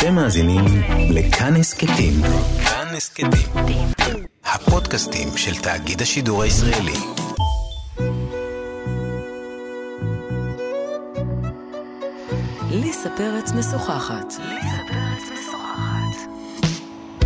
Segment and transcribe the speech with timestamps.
[0.00, 0.64] אתם מאזינים
[1.10, 2.14] לכאן הסכתים.
[2.64, 3.30] כאן הסכתים.
[4.44, 6.92] הפודקאסטים של תאגיד השידור הישראלי.
[12.70, 14.34] ליסה פרץ משוחחת.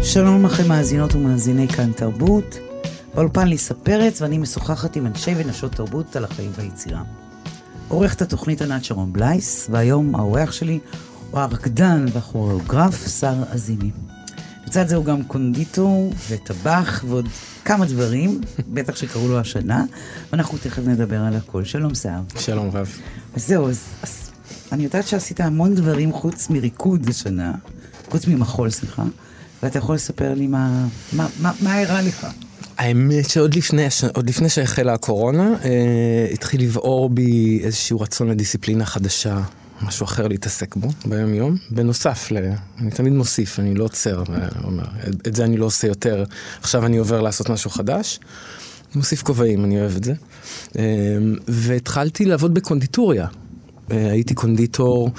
[0.02, 2.58] שלום לכם מאזינות ומאזיני כאן תרבות.
[3.14, 7.02] באולפן ליסה פרץ ואני משוחחת עם אנשי ונשות תרבות על החיים והיצירה.
[7.88, 10.78] עורכת התוכנית ענת שרון בלייס, והיום האורח שלי
[11.34, 13.90] הוא הרקדן והכוריאוגרף שר עזימי.
[14.66, 17.28] לצד זה הוא גם קונדיטור וטבח ועוד
[17.64, 18.40] כמה דברים,
[18.74, 19.84] בטח שקראו לו השנה,
[20.32, 21.64] ואנחנו תכף נדבר על הכל.
[21.64, 22.20] שלום סער.
[22.38, 22.98] שלום רב.
[23.34, 24.30] אז זהו, אז, אז
[24.72, 27.52] אני יודעת שעשית המון דברים חוץ מריקוד השנה,
[28.10, 29.02] חוץ ממחול, סליחה,
[29.62, 32.26] ואתה יכול לספר לי מה, מה, מה, מה אירע לך.
[32.78, 39.40] האמת שעוד לפני, עוד לפני שהחלה הקורונה, אה, התחיל לבעור בי איזשהו רצון לדיסציפלינה חדשה,
[39.84, 41.56] משהו אחר להתעסק בו ביום יום.
[41.70, 42.36] בנוסף, ל,
[42.78, 44.84] אני תמיד מוסיף, אני לא עוצר ואומר,
[45.28, 46.24] את זה אני לא עושה יותר,
[46.60, 48.20] עכשיו אני עובר לעשות משהו חדש.
[48.94, 50.12] מוסיף כובעים, אני אוהב את זה.
[50.78, 50.82] אה,
[51.48, 53.26] והתחלתי לעבוד בקונדיטוריה.
[53.90, 55.10] אה, הייתי קונדיטור.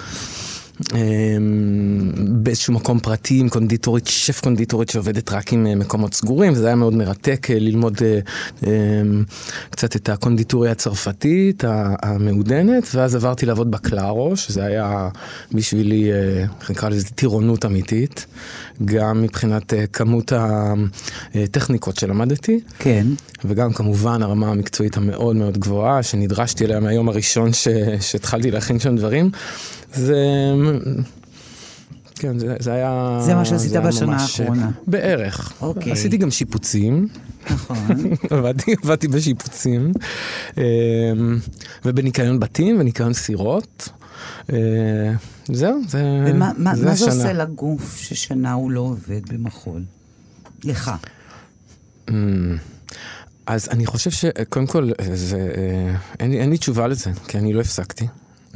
[0.93, 6.67] אמ, באיזשהו מקום פרטי עם קונדיטורית, שף קונדיטורית שעובדת רק עם אה, מקומות סגורים, וזה
[6.67, 8.19] היה מאוד מרתק אה, ללמוד אה,
[8.63, 9.23] אמ,
[9.69, 11.63] קצת את הקונדיטוריה הצרפתית
[12.01, 15.09] המעודנת, ואז עברתי לעבוד בקלארו, שזה היה
[15.51, 16.11] בשבילי,
[16.59, 18.25] איך נקרא לזה, טירונות אמיתית,
[18.85, 20.31] גם מבחינת כמות
[21.35, 22.59] הטכניקות שלמדתי.
[22.79, 23.07] כן.
[23.45, 27.49] וגם כמובן הרמה המקצועית המאוד מאוד גבוהה, שנדרשתי אליה מהיום הראשון
[27.99, 29.31] שהתחלתי להכין שם דברים.
[29.95, 30.15] זה...
[32.15, 33.19] כן, זה, זה היה...
[33.25, 34.71] זה מה שעשית בשנה האחרונה.
[34.87, 35.53] בערך.
[35.61, 35.91] אוקיי.
[35.91, 37.07] עשיתי גם שיפוצים.
[37.49, 37.77] נכון.
[38.31, 39.91] עבדתי, עבדתי בשיפוצים.
[40.57, 40.63] אמ,
[41.85, 43.89] ובניקיון בתים וניקיון סירות.
[44.53, 44.57] אה,
[45.47, 47.11] זהו, זה, ומה, מה, זה מה השנה.
[47.11, 49.81] זה עושה לגוף ששנה הוא לא עובד במחול?
[50.63, 50.91] לך.
[52.09, 52.57] אמ,
[53.45, 57.61] אז אני חושב שקודם כל, זה, אה, אין, אין לי תשובה לזה, כי אני לא
[57.61, 58.07] הפסקתי.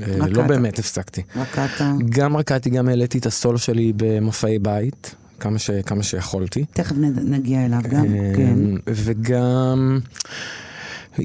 [0.02, 0.28] אה.
[0.28, 1.22] לא באמת הפסקתי.
[1.36, 1.82] רקדת.
[2.10, 6.66] גם רקדתי, גם העליתי את הסולו שלי במופעי בית, כמה, ש, כמה שיכולתי.
[6.74, 8.58] תכף נגיע אליו גם, אה, כן.
[8.88, 10.00] וגם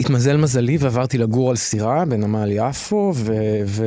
[0.01, 3.33] התמזל מזלי ועברתי לגור על סירה בנמל יפו, ו,
[3.67, 3.85] ו,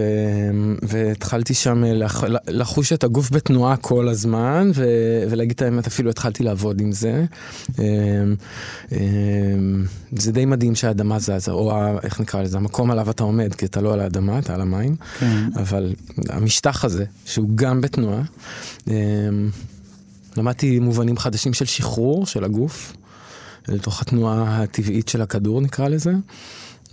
[0.82, 4.86] והתחלתי שם לח, לחוש את הגוף בתנועה כל הזמן, ו,
[5.30, 7.26] ולהגיד את האמת, אפילו התחלתי לעבוד עם זה.
[7.80, 7.86] אה,
[8.92, 8.98] אה,
[10.12, 13.66] זה די מדהים שהאדמה זזה, או ה- איך נקרא לזה, המקום עליו אתה עומד, כי
[13.66, 14.96] אתה לא על האדמה, אתה על המים.
[15.20, 15.44] כן.
[15.56, 15.94] אבל
[16.30, 18.22] המשטח הזה, שהוא גם בתנועה,
[18.88, 18.94] אמ,
[20.38, 22.94] למדתי מובנים חדשים של שחרור של הגוף,
[23.68, 26.12] לתוך התנועה הטבעית של הכדור נקרא לזה.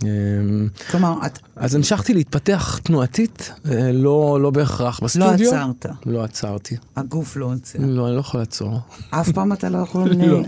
[0.03, 5.49] אמ, כלומר, את אז המשכתי להתפתח תנועתית, אה, לא, לא בהכרח לא בסטודיו.
[5.55, 6.75] עצרת, לא עצרתי.
[6.95, 7.79] הגוף לא עוצר.
[7.81, 8.79] לא, אני לא יכול לעצור.
[9.09, 10.41] אף פעם אתה לא יכול לא.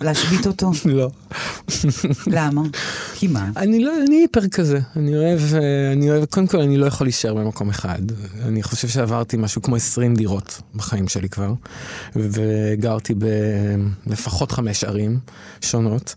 [0.00, 0.70] להשבית אותו?
[0.84, 1.10] לא.
[2.26, 2.62] למה?
[3.14, 3.50] כי מה?
[3.56, 4.80] אני לא, אני היפר כזה.
[4.96, 8.02] אני אוהב, אה, אני אוהב, קודם כל אני לא יכול להישאר במקום אחד.
[8.44, 11.52] אני חושב שעברתי משהו כמו 20 דירות בחיים שלי כבר,
[12.16, 13.14] וגרתי
[14.06, 15.18] בלפחות חמש ערים
[15.60, 16.14] שונות.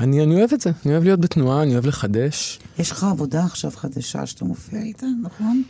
[0.00, 2.58] אני, אני אוהב את זה, אני אוהב להיות בתנועה, אני אוהב לחדש.
[2.78, 5.62] יש לך עבודה עכשיו חדשה שאתה מופיע איתה, נכון?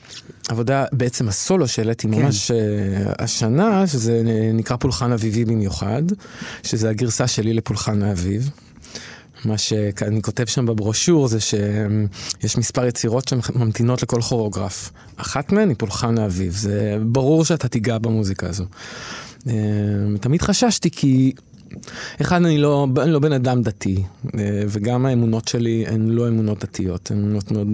[0.49, 2.15] עבודה, בעצם הסולו שהעליתי כן.
[2.15, 2.57] ממש אה,
[3.19, 4.23] השנה, שזה
[4.55, 6.03] נקרא פולחן אביבי במיוחד,
[6.63, 8.51] שזה הגרסה שלי לפולחן האביב.
[9.45, 14.93] מה שאני כותב שם בברושור זה שיש מספר יצירות שממתינות לכל כוריאוגרף.
[15.17, 18.65] אחת מהן היא פולחן האביב, זה ברור שאתה תיגע במוזיקה הזו.
[19.49, 19.53] אה,
[20.21, 21.33] תמיד חששתי כי
[22.21, 24.03] אחד, אני לא, אני לא בן אדם דתי,
[24.39, 27.69] אה, וגם האמונות שלי הן לא אמונות דתיות, הן אמונות מאוד,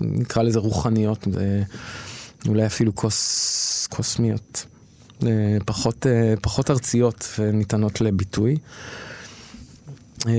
[0.00, 1.28] נקרא לזה רוחניות,
[2.44, 4.64] ואולי אפילו קוס, קוסמיות,
[5.26, 8.56] אה, פחות, אה, פחות ארציות וניתנות לביטוי.
[10.26, 10.32] אה,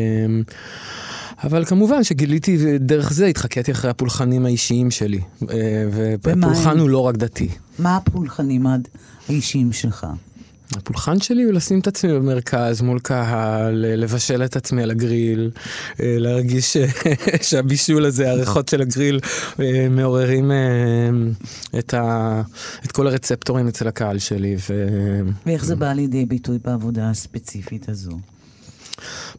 [1.44, 5.19] אבל כמובן שגיליתי, דרך זה התחקיתי אחרי הפולחנים האישיים שלי.
[5.50, 5.85] אה,
[6.21, 6.79] והפולחן הם?
[6.79, 7.50] הוא לא רק דתי.
[7.79, 8.65] מה הפולחנים
[9.29, 10.07] האישיים שלך?
[10.78, 15.52] הפולחן שלי הוא לשים את עצמי במרכז, מול קהל, לבשל את עצמי על הגריל,
[16.00, 16.78] אה, להרגיש
[17.50, 19.20] שהבישול הזה, הריחות של הגריל,
[19.60, 20.58] אה, מעוררים אה,
[21.80, 22.42] את, ה,
[22.86, 24.56] את כל הרצפטורים אצל הקהל שלי.
[25.46, 28.20] ואיך זה בא לידי ביטוי בעבודה הספציפית הזו?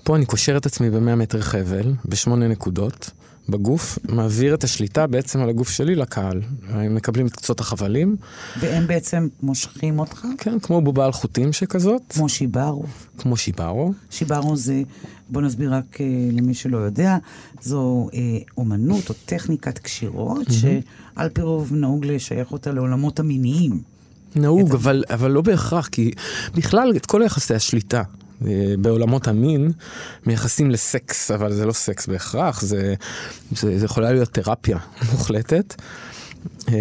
[0.01, 3.11] ופה אני קושר את עצמי ב-100 מטר חבל, בשמונה נקודות,
[3.49, 6.41] בגוף, מעביר את השליטה בעצם על הגוף שלי לקהל.
[6.69, 8.17] הם מקבלים את קצות החבלים.
[8.61, 10.27] והם בעצם מושכים אותך?
[10.39, 12.03] כן, כמו בובה על חוטים שכזאת.
[12.09, 12.85] כמו שיברו.
[13.19, 13.93] כמו שיברו.
[14.11, 14.83] שיברו זה,
[15.29, 17.17] בוא נסביר רק אה, למי שלא יודע,
[17.63, 18.21] זו אה,
[18.57, 20.53] אומנות או טכניקת קשירות, mm-hmm.
[21.17, 23.81] שעל פי רוב נהוג לשייך אותה לעולמות המיניים.
[24.37, 24.73] נהוג.
[24.73, 26.11] אבל, אבל לא בהכרח, כי
[26.55, 28.03] בכלל את כל יחסי השליטה
[28.79, 29.73] בעולמות המין
[30.27, 32.95] מייחסים לסקס, אבל זה לא סקס בהכרח, זה,
[33.57, 34.79] זה, זה יכולה להיות תרפיה
[35.13, 35.75] מוחלטת.
[36.69, 36.75] אה,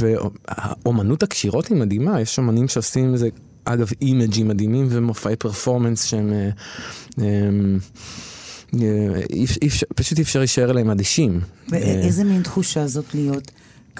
[0.00, 3.28] ואומנות הקשירות היא מדהימה, יש אומנים שעושים איזה,
[3.64, 6.32] אגב, אימג'ים מדהימים ומופעי פרפורמנס שהם...
[6.32, 6.50] אה,
[9.30, 11.40] אי, אי, פשוט אי אפשר להישאר אליהם אדישים.
[11.68, 13.50] ואיזה מין תחושה זאת להיות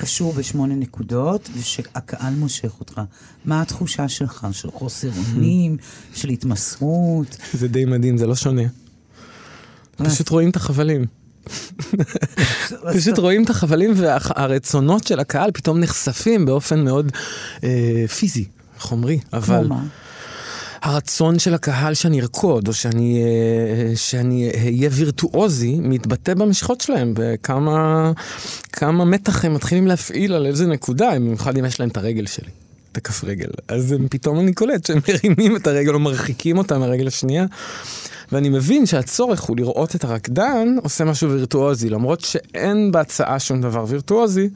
[0.01, 3.01] קשור בשמונה נקודות, ושהקהל מושך אותך.
[3.45, 4.47] מה התחושה שלך?
[4.53, 5.77] של חוסר אונים?
[6.15, 7.37] של התמסרות?
[7.53, 8.63] זה די מדהים, זה לא שונה.
[9.97, 11.05] פשוט רואים את החבלים.
[12.95, 17.13] פשוט רואים את החבלים והרצונות של הקהל פתאום נחשפים באופן מאוד
[17.65, 18.45] אה, פיזי,
[18.79, 19.19] חומרי.
[19.33, 19.65] אבל...
[19.65, 19.85] כמו מה?
[20.83, 28.13] הרצון של הקהל שאני ארקוד, או שאני, אה, שאני אהיה וירטואוזי, מתבטא במשיכות שלהם, וכמה
[28.73, 32.51] כמה מתח הם מתחילים להפעיל על איזה נקודה, במיוחד אם יש להם את הרגל שלי.
[32.93, 33.49] את הכף רגל.
[33.69, 37.47] אז פתאום אני קולט שהם מרימים את הרגל או מרחיקים אותה מהרגל השנייה.
[38.33, 43.85] ואני מבין שהצורך הוא לראות את הרקדן עושה משהו וירטואוזי, למרות שאין בהצעה שום דבר
[43.89, 44.49] וירטואוזי,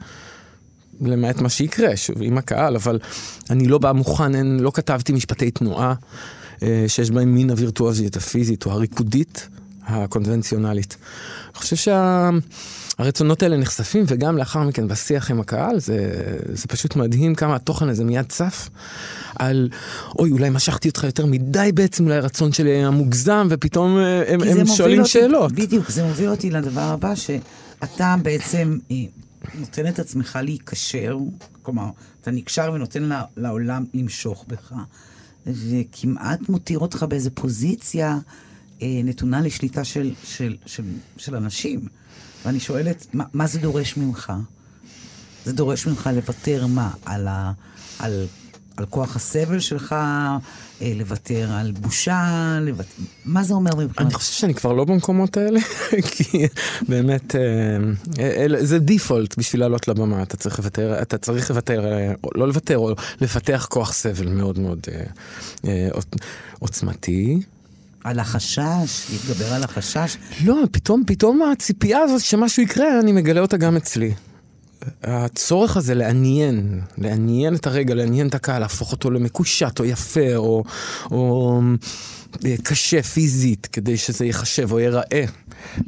[1.01, 2.99] למעט מה שיקרה, שוב, עם הקהל, אבל
[3.49, 5.93] אני לא בא מוכן, אין, לא כתבתי משפטי תנועה
[6.63, 9.47] אה, שיש בהם מן הווירטואוזיות הפיזית או הריקודית
[9.87, 10.97] הקונבנציונלית.
[11.45, 13.45] אני חושב שהרצונות שה...
[13.45, 18.03] האלה נחשפים, וגם לאחר מכן בשיח עם הקהל, זה, זה פשוט מדהים כמה התוכן הזה
[18.03, 18.69] מיד צף.
[19.35, 19.69] על,
[20.19, 24.41] אוי, אולי משכתי אותך יותר מדי בעצם, אולי הרצון שלי היה מוגזם, ופתאום אה, הם,
[24.41, 25.51] הם שואלים אותי, שאלות.
[25.51, 28.95] בדיוק, זה מוביל אותי לדבר הבא, שאתה בעצם אה,
[29.59, 31.17] נותן את עצמך להיקשר,
[31.61, 31.89] כלומר,
[32.21, 34.73] אתה נקשר ונותן לעולם למשוך בך,
[35.45, 38.17] וכמעט מותיר אותך באיזו פוזיציה
[38.81, 40.83] אה, נתונה לשליטה של, של, של,
[41.17, 41.87] של אנשים.
[42.45, 44.33] ואני שואלת, מה, מה זה דורש ממך?
[45.45, 46.91] זה דורש ממך לוותר מה?
[47.05, 47.51] על, ה,
[47.99, 48.25] על,
[48.77, 49.95] על כוח הסבל שלך,
[50.81, 52.89] אה, לוותר על בושה, לוותר...
[53.25, 54.07] מה זה אומר מבחינת?
[54.07, 55.59] אני חושב שאני כבר לא במקומות האלה,
[56.11, 56.47] כי
[56.87, 62.47] באמת, אה, זה דיפולט בשביל לעלות לבמה, אתה צריך לוותר, אתה צריך לוותר, אה, לא
[62.47, 62.91] לוותר, או
[63.21, 64.79] לפתח כוח סבל מאוד מאוד
[66.59, 67.39] עוצמתי.
[68.03, 70.17] על החשש, להתגבר על החשש?
[70.43, 74.13] לא, פתאום, פתאום הציפייה הזאת שמשהו יקרה, אני מגלה אותה גם אצלי.
[75.03, 80.63] הצורך הזה לעניין, לעניין את הרגע, לעניין את הקהל, להפוך אותו למקושט או יפה או,
[81.11, 81.61] או
[82.45, 85.25] אה, קשה פיזית, כדי שזה ייחשב או ייראה.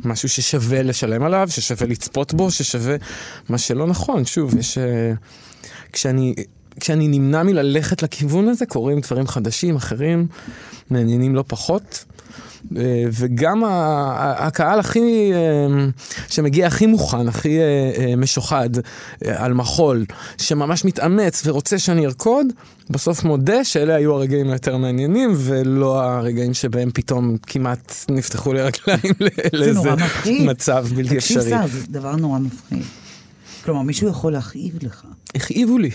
[0.06, 2.96] משהו ששווה לשלם עליו, ששווה לצפות בו, ששווה...
[3.50, 4.78] מה שלא נכון, שוב, יש...
[4.78, 5.14] אה,
[5.94, 6.34] כשאני,
[6.80, 10.28] כשאני נמנע מללכת לכיוון הזה, קורים דברים חדשים, אחרים,
[10.90, 12.06] מעניינים לא פחות.
[12.78, 15.86] אה, וגם הקהל הכי, אה,
[16.30, 18.70] שמגיע הכי מוכן, הכי אה, משוחד
[19.26, 20.06] על מחול,
[20.38, 22.48] שממש מתאמץ ורוצה שאני ארקוד,
[22.90, 29.14] בסוף מודה שאלה היו הרגעים היותר מעניינים, ולא הרגעים שבהם פתאום כמעט נפתחו לי רגליים
[29.54, 29.90] לאיזה
[30.28, 31.44] מצב בלתי אפשרי.
[31.44, 32.84] תקשיב זה דבר נורא מפחיד.
[33.66, 35.04] כלומר, מישהו יכול להכאיב לך.
[35.36, 35.92] הכאיבו לי.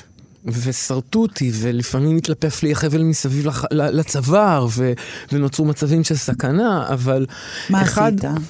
[0.47, 3.65] ושרטו אותי, ולפעמים התלפף לי החבל מסביב לח...
[3.73, 4.93] לצוואר, ו...
[5.33, 7.27] ונוצרו מצבים של סכנה, אבל
[7.71, 8.13] מה אחד...
[8.19, 8.41] עשית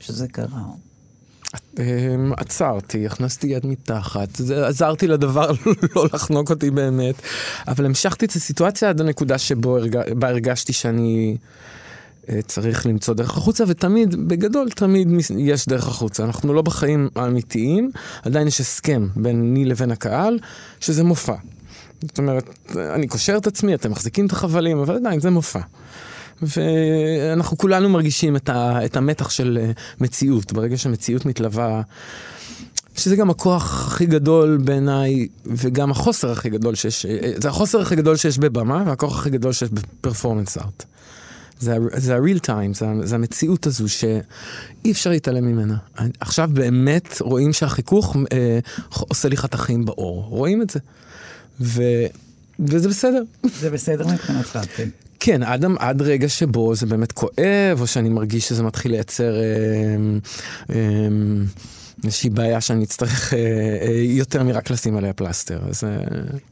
[0.00, 0.62] שזה קרה?
[1.78, 4.28] אמ, עצרתי, הכנסתי יד מתחת,
[4.66, 5.50] עזרתי לדבר
[5.96, 7.14] לא לחנוק אותי באמת,
[7.68, 11.36] אבל המשכתי את הסיטואציה עד הנקודה שבה הרגשתי שאני...
[12.46, 15.08] צריך למצוא דרך החוצה, ותמיד, בגדול, תמיד
[15.38, 16.24] יש דרך החוצה.
[16.24, 17.90] אנחנו לא בחיים האמיתיים,
[18.22, 20.38] עדיין יש הסכם ביני לבין הקהל,
[20.80, 21.34] שזה מופע.
[22.02, 25.60] זאת אומרת, אני קושר את עצמי, אתם מחזיקים את החבלים, אבל עדיין זה מופע.
[26.42, 29.70] ואנחנו כולנו מרגישים את, ה, את המתח של אה,
[30.00, 30.52] מציאות.
[30.52, 31.82] ברגע שמציאות מתלווה,
[32.96, 37.96] שזה גם הכוח הכי גדול בעיניי, וגם החוסר הכי גדול שיש, אה, זה החוסר הכי
[37.96, 40.84] גדול שיש בבמה, והכוח הכי גדול שיש בפרפורמנס ארט.
[41.60, 45.76] זה, ה-real time, זה, זה המציאות הזו שאי אפשר להתעלם ממנה.
[46.20, 48.58] עכשיו באמת רואים שהחיכוך אה,
[48.98, 50.80] עושה לי חתכים באור, רואים את זה.
[51.60, 51.82] ו,
[52.60, 53.22] וזה בסדר.
[53.60, 54.88] זה בסדר מבחינתך, כן.
[55.20, 59.44] כן, עד, עד רגע שבו זה באמת כואב, או שאני מרגיש שזה מתחיל לייצר אה,
[60.70, 61.08] אה,
[62.04, 65.60] איזושהי בעיה שאני אצטרך אה, אה, יותר מרק לשים עליה פלסטר.
[65.70, 65.84] אז...
[65.84, 65.98] אה...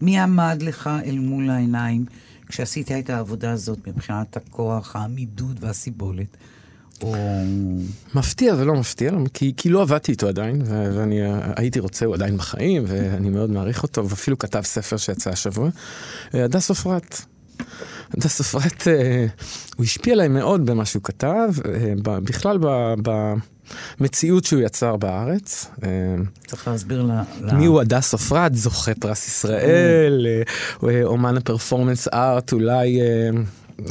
[0.03, 2.05] מי עמד לך אל מול העיניים?
[2.49, 6.37] כשעשית את העבודה הזאת מבחינת הכוח, העמידות והסיבולת,
[7.03, 7.15] או...
[8.15, 12.15] מפתיע ולא מפתיע, כי, כי לא עבדתי איתו עדיין, ו- ואני אה, הייתי רוצה, הוא
[12.15, 15.69] עדיין בחיים, ואני מאוד מעריך אותו, ואפילו כתב ספר שיצא השבוע.
[16.35, 17.21] אה, הדס עופרת.
[18.15, 19.26] הדס עופרת, אה,
[19.76, 22.59] הוא השפיע עליי מאוד במה שהוא כתב, אה, ב- בכלל
[23.03, 23.35] ב-
[24.01, 25.67] במציאות שהוא יצר בארץ.
[25.85, 25.89] אה,
[26.47, 27.11] צריך להסביר ל...
[27.41, 28.55] ל- מי הוא הדס עופרת?
[28.55, 30.43] זוכה פרס ישראל, אה,
[30.89, 33.01] אה, אומן הפרפורמנס ארט, אולי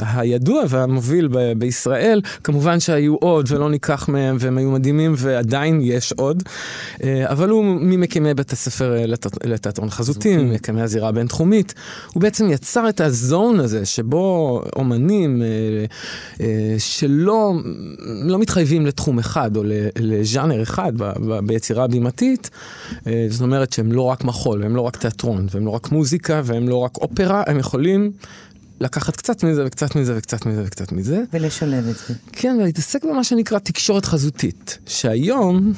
[0.00, 2.20] הידוע והמוביל ב- בישראל.
[2.44, 6.42] כמובן שהיו עוד ולא ניקח מהם, והם היו מדהימים, ועדיין יש עוד.
[7.04, 11.74] אה, אבל הוא ממקימי בית הספר אה, לת- לתיאטרון חזותי, ממקימי הזירה הבינתחומית.
[12.14, 15.42] הוא בעצם יצר את הזון הזה, שבו אומנים
[16.40, 16.46] אה,
[16.78, 17.52] שלא
[18.22, 19.62] לא מתחייבים לתחום אחד או
[19.98, 22.50] לז'אנר אחד ב- ב- ביצירה הבימתית,
[23.30, 26.68] זאת אומרת שהם לא רק מחול, והם לא רק תיאטרון, והם לא רק מוזיקה, והם
[26.68, 28.10] לא רק אופרה, הם יכולים
[28.80, 31.22] לקחת קצת מזה וקצת מזה וקצת מזה וקצת מזה.
[31.32, 32.14] ולשלב את זה.
[32.32, 35.72] כן, ולהתעסק במה שנקרא תקשורת חזותית, שהיום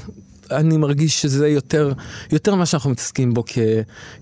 [0.50, 1.92] אני מרגיש שזה יותר,
[2.32, 3.44] יותר מה שאנחנו מתעסקים בו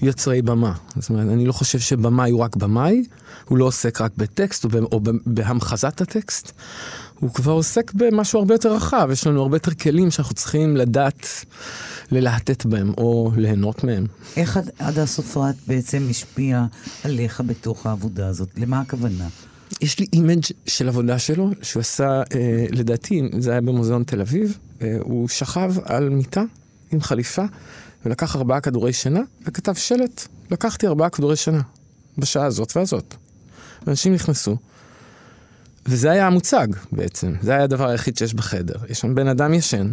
[0.01, 0.73] כיוצרי במה.
[0.99, 3.05] זאת אומרת, אני לא חושב שבמאי הוא רק במאי,
[3.49, 6.53] הוא לא עוסק רק בטקסט או, ב, או בהמחזת הטקסט,
[7.21, 11.27] הוא כבר עוסק במשהו הרבה יותר רחב, יש לנו הרבה יותר כלים שאנחנו צריכים לדעת
[12.11, 14.07] ללהטט בהם או ליהנות מהם.
[14.37, 16.67] איך הד- הדס עופרת בעצם השפיע
[17.05, 18.49] עליך בתוך העבודה הזאת?
[18.57, 19.29] למה הכוונה?
[19.81, 24.59] יש לי image של עבודה שלו, שהוא עשה, אה, לדעתי, זה היה במוזיאון תל אביב,
[24.83, 26.43] אה, הוא שכב על מיטה
[26.93, 27.45] עם חליפה,
[28.07, 31.61] ולקח ארבעה כדורי שינה, וכתב שלט, לקחתי ארבעה כדורי שינה,
[32.19, 33.15] בשעה הזאת והזאת.
[33.87, 34.57] ואנשים נכנסו,
[35.89, 38.75] וזה היה המוצג בעצם, זה היה הדבר היחיד שיש בחדר.
[38.89, 39.93] יש שם בן אדם ישן,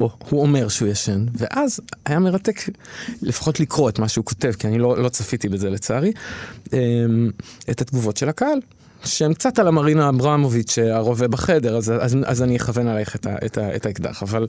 [0.00, 2.60] או הוא אומר שהוא ישן, ואז היה מרתק
[3.22, 6.12] לפחות לקרוא את מה שהוא כותב, כי אני לא, לא צפיתי בזה לצערי,
[6.72, 7.30] אמ,
[7.70, 8.58] את התגובות של הקהל.
[9.04, 14.22] שהם קצת על המרינה אברמוביץ' הרובה בחדר, אז, אז, אז אני אכוון עלייך את, האקדח.
[14.22, 14.46] אבל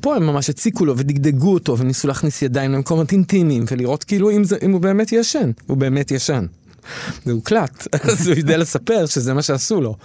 [0.00, 4.44] פה הם ממש הציקו לו ודגדגו אותו וניסו להכניס ידיים למקומות אינטימיים ולראות כאילו אם,
[4.44, 5.50] זה, אם הוא באמת ישן.
[5.66, 6.46] הוא באמת ישן.
[7.24, 9.96] זה הוקלט, אז הוא יודע לספר שזה מה שעשו לו.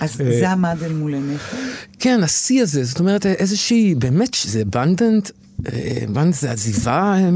[0.00, 1.56] אז אה, זה עמד אל מול עיניך?
[1.98, 5.30] כן, השיא הזה, זאת אומרת איזושהי, באמת שזה בנדנט,
[6.08, 7.30] בנדנט זה עזיבה אה,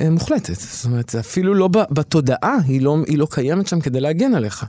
[0.00, 0.54] אה, מוחלטת.
[0.54, 4.66] זאת אומרת, אפילו לא בתודעה, היא לא, היא לא קיימת שם כדי להגן עליך.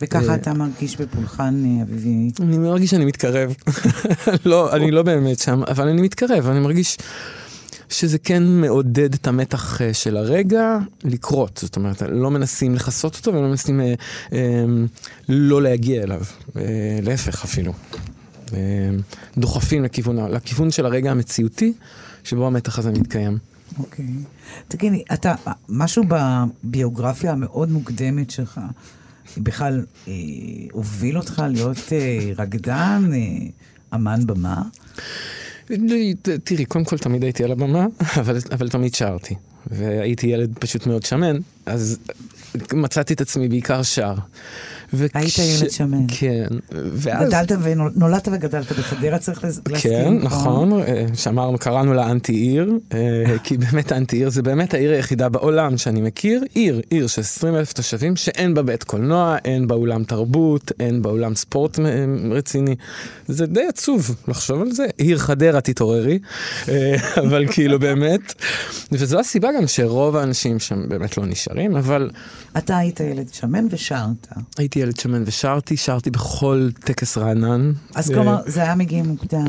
[0.00, 2.30] וככה אה, אתה מרגיש בפולחן אה, אביבי.
[2.40, 3.54] אני מרגיש שאני מתקרב.
[4.46, 6.98] לא, אני לא באמת שם, אבל אני מתקרב, אני מרגיש
[7.88, 11.58] שזה כן מעודד את המתח אה, של הרגע לקרות.
[11.62, 13.94] זאת אומרת, לא מנסים לכסות אותו ולא מנסים אה,
[14.32, 14.64] אה,
[15.28, 16.22] לא להגיע אליו.
[16.56, 16.62] אה,
[17.02, 17.72] להפך אפילו.
[18.52, 18.58] אה,
[19.38, 21.72] דוחפים לכיוון, לכיוון של הרגע המציאותי,
[22.24, 23.38] שבו המתח הזה מתקיים.
[23.78, 24.06] אוקיי.
[24.68, 25.34] תגיד לי, אתה,
[25.68, 28.60] משהו בביוגרפיה המאוד מוקדמת שלך,
[29.38, 30.12] בכלל אה,
[30.72, 33.18] הוביל אותך להיות אה, רקדן, אה,
[33.94, 34.62] אמן במה?
[36.22, 37.86] ת- תראי, קודם כל תמיד הייתי על הבמה,
[38.20, 39.34] אבל, אבל תמיד שרתי.
[39.70, 41.98] והייתי ילד פשוט מאוד שמן, אז
[42.72, 44.14] מצאתי את עצמי בעיקר שר.
[44.96, 46.04] וכש- היית ילד שמן.
[46.08, 46.46] כן.
[46.72, 47.28] ואז...
[47.28, 49.80] גדלת ונולדת וגדלת בחדרה, צריך להסכים.
[49.80, 52.98] כן, נכון, אה, שאמרנו, קראנו לה אנטי עיר, אה,
[53.44, 57.54] כי באמת אנטי עיר זה באמת העיר היחידה בעולם שאני מכיר, עיר, עיר של 20
[57.56, 61.84] אלף תושבים, שאין בה בית קולנוע, אין בה אולם תרבות, אין בה אולם ספורט אה,
[62.30, 62.74] רציני.
[63.28, 64.86] זה די עצוב לחשוב על זה.
[64.98, 66.18] עיר חדרה, תתעוררי,
[67.26, 68.34] אבל כאילו באמת,
[68.92, 72.10] וזו הסיבה גם שרוב האנשים שם באמת לא נשארים, אבל
[72.58, 74.26] אתה היית ילד שמן ושרת.
[74.58, 77.72] הייתי ילד שמן ושרתי, שרתי בכל טקס רענן.
[77.94, 79.46] אז אה, כלומר, זה היה מגיע מוקדם.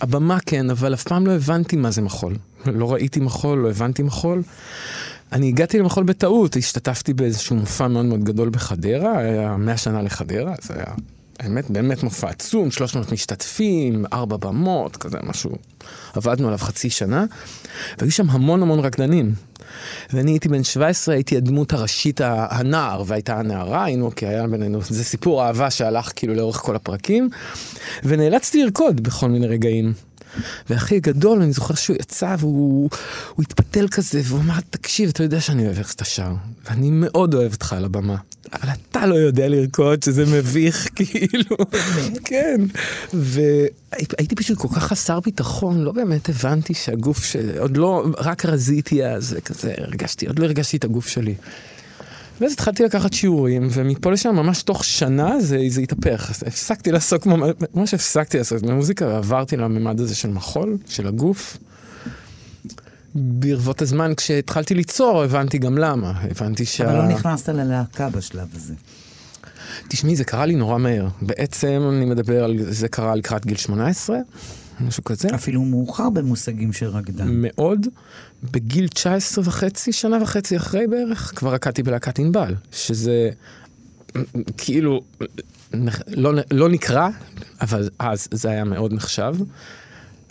[0.00, 2.36] הבמה כן, אבל אף פעם לא הבנתי מה זה מחול.
[2.66, 4.42] לא ראיתי מחול, לא הבנתי מחול.
[5.32, 10.54] אני הגעתי למחול בטעות, השתתפתי באיזשהו מופע מאוד מאוד גדול בחדרה, היה 100 שנה לחדרה,
[10.62, 10.94] זה היה
[11.44, 15.50] האמת, באמת מופע עצום, 300 משתתפים, ארבע במות, כזה משהו.
[16.14, 17.24] עבדנו עליו חצי שנה,
[17.98, 19.34] והיו שם המון המון רקדנים.
[20.12, 25.04] ואני הייתי בן 17, הייתי הדמות הראשית, הנער, והייתה הנערה, היינו, כי היה בינינו, זה
[25.04, 27.28] סיפור אהבה שהלך כאילו לאורך כל הפרקים,
[28.04, 29.92] ונאלצתי לרקוד בכל מיני רגעים.
[30.70, 32.90] והכי גדול, אני זוכר שהוא יצא והוא
[33.34, 36.32] הוא התפתל כזה, והוא אמר, תקשיב, אתה יודע שאני אוהב איך שאתה שר,
[36.64, 38.16] ואני מאוד אוהב אותך על הבמה.
[38.52, 41.56] אבל אתה לא יודע לרקוד, שזה מביך, כאילו.
[42.24, 42.60] כן.
[43.12, 49.04] והייתי פשוט כל כך חסר ביטחון, לא באמת הבנתי שהגוף שלי, עוד לא, רק רזיתי
[49.04, 51.34] אז, כזה, הרגשתי, עוד לא הרגשתי את הגוף שלי.
[52.40, 56.30] ואז התחלתי לקחת שיעורים, ומפה לשם ממש תוך שנה זה, זה התהפך.
[56.46, 57.26] הפסקתי לעסוק,
[57.74, 61.58] ממש הפסקתי לעסוק במוזיקה, ועברתי לממד הזה של מחול, של הגוף.
[63.14, 66.10] ברבות הזמן, כשהתחלתי ליצור, הבנתי גם למה.
[66.30, 66.84] הבנתי שה...
[66.84, 68.74] אבל לא נכנסת ללהקה בשלב הזה.
[69.88, 71.08] תשמעי, זה קרה לי נורא מהר.
[71.22, 74.18] בעצם אני מדבר על, זה קרה לקראת גיל 18,
[74.80, 75.28] משהו כזה.
[75.34, 77.28] אפילו מאוחר במושגים של רקדן.
[77.28, 77.86] מאוד.
[78.52, 83.30] בגיל 19 וחצי, שנה וחצי אחרי בערך, כבר רקדתי בלהקת ענבל, שזה
[84.56, 85.02] כאילו
[86.08, 87.08] לא, לא נקרא,
[87.60, 89.34] אבל אז זה היה מאוד נחשב.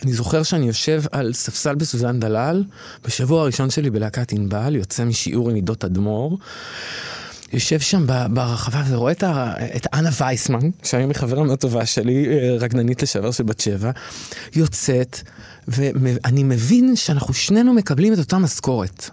[0.04, 2.64] אני זוכר שאני יושב על ספסל בסוזן דלל,
[3.04, 6.38] בשבוע הראשון שלי בלהקת ענבל, יוצא משיעור עם עידות אדמו"ר.
[7.52, 9.24] יושב שם ברחבה ורואה את,
[9.76, 13.90] את אנה וייסמן, שהיום היא חברה מאוד טובה שלי, אה, רקדנית לשעבר של בת שבע,
[14.54, 15.20] יוצאת,
[15.68, 19.10] ואני מבין שאנחנו שנינו מקבלים את אותה משכורת.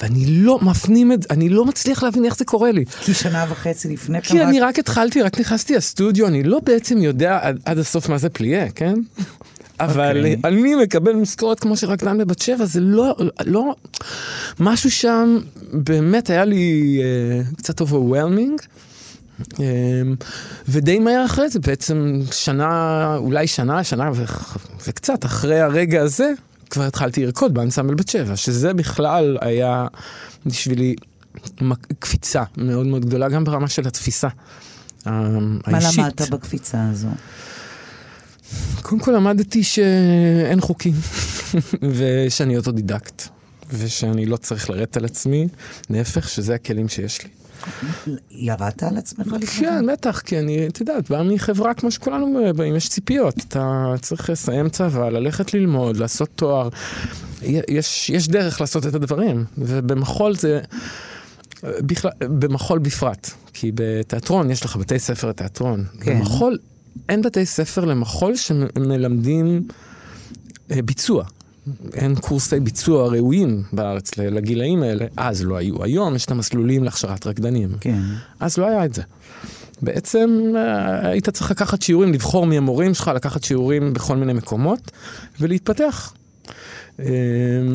[0.00, 2.84] ואני לא מפנים את זה, אני לא מצליח להבין איך זה קורה לי.
[3.00, 7.38] כי שנה וחצי לפני כי אני רק התחלתי, רק נכנסתי לסטודיו, אני לא בעצם יודע
[7.42, 8.94] עד, עד הסוף מה זה פליה, כן?
[9.84, 10.36] אבל okay.
[10.36, 10.36] אוקיי.
[10.44, 13.74] אני מקבל משכורת כמו של רקדן בבת שבע, זה לא, לא,
[14.60, 15.38] משהו שם
[15.72, 18.60] באמת היה לי uh, קצת overwhelming.
[19.42, 19.56] Um,
[20.68, 24.24] ודי מהר אחרי זה, בעצם שנה, אולי שנה, שנה ו...
[24.86, 26.32] וקצת אחרי הרגע הזה,
[26.70, 29.86] כבר התחלתי לרקוד באנסמבל בת שבע, שזה בכלל היה
[30.46, 30.94] בשבילי
[31.98, 34.28] קפיצה מאוד מאוד גדולה, גם ברמה של התפיסה
[35.04, 35.98] האישית.
[35.98, 37.08] מה למדת בקפיצה הזו?
[38.82, 40.94] קודם כל למדתי שאין חוקים,
[41.96, 43.28] ושאני אוטודידקט,
[43.72, 45.48] ושאני לא צריך לרדת על עצמי,
[45.90, 47.28] להפך, שזה הכלים שיש לי.
[48.30, 52.76] ירדת על עצמך לפני כן, בטח, כי אני, את יודעת, בא מחברה כמו שכולנו באים,
[52.76, 53.34] יש ציפיות.
[53.48, 56.68] אתה צריך לסיים צבא, ללכת ללמוד, לעשות תואר.
[57.42, 60.60] יש, יש דרך לעשות את הדברים, ובמחול זה...
[61.62, 65.84] בכלל, במחול בפרט, כי בתיאטרון יש לך בתי ספר לתיאטרון.
[66.00, 66.18] כן.
[66.18, 66.58] במחול
[67.08, 69.68] אין בתי ספר למחול שמלמדים
[70.70, 71.24] אה, ביצוע.
[71.94, 75.06] אין קורסי ביצוע ראויים בארץ לגילאים האלה.
[75.16, 75.84] אז לא היו.
[75.84, 77.68] היום יש את המסלולים להכשרת רקדנים.
[77.80, 78.00] כן.
[78.40, 79.02] אז לא היה את זה.
[79.82, 84.90] בעצם אה, היית צריך לקחת שיעורים, לבחור מי המורים שלך, לקחת שיעורים בכל מיני מקומות
[85.40, 86.14] ולהתפתח.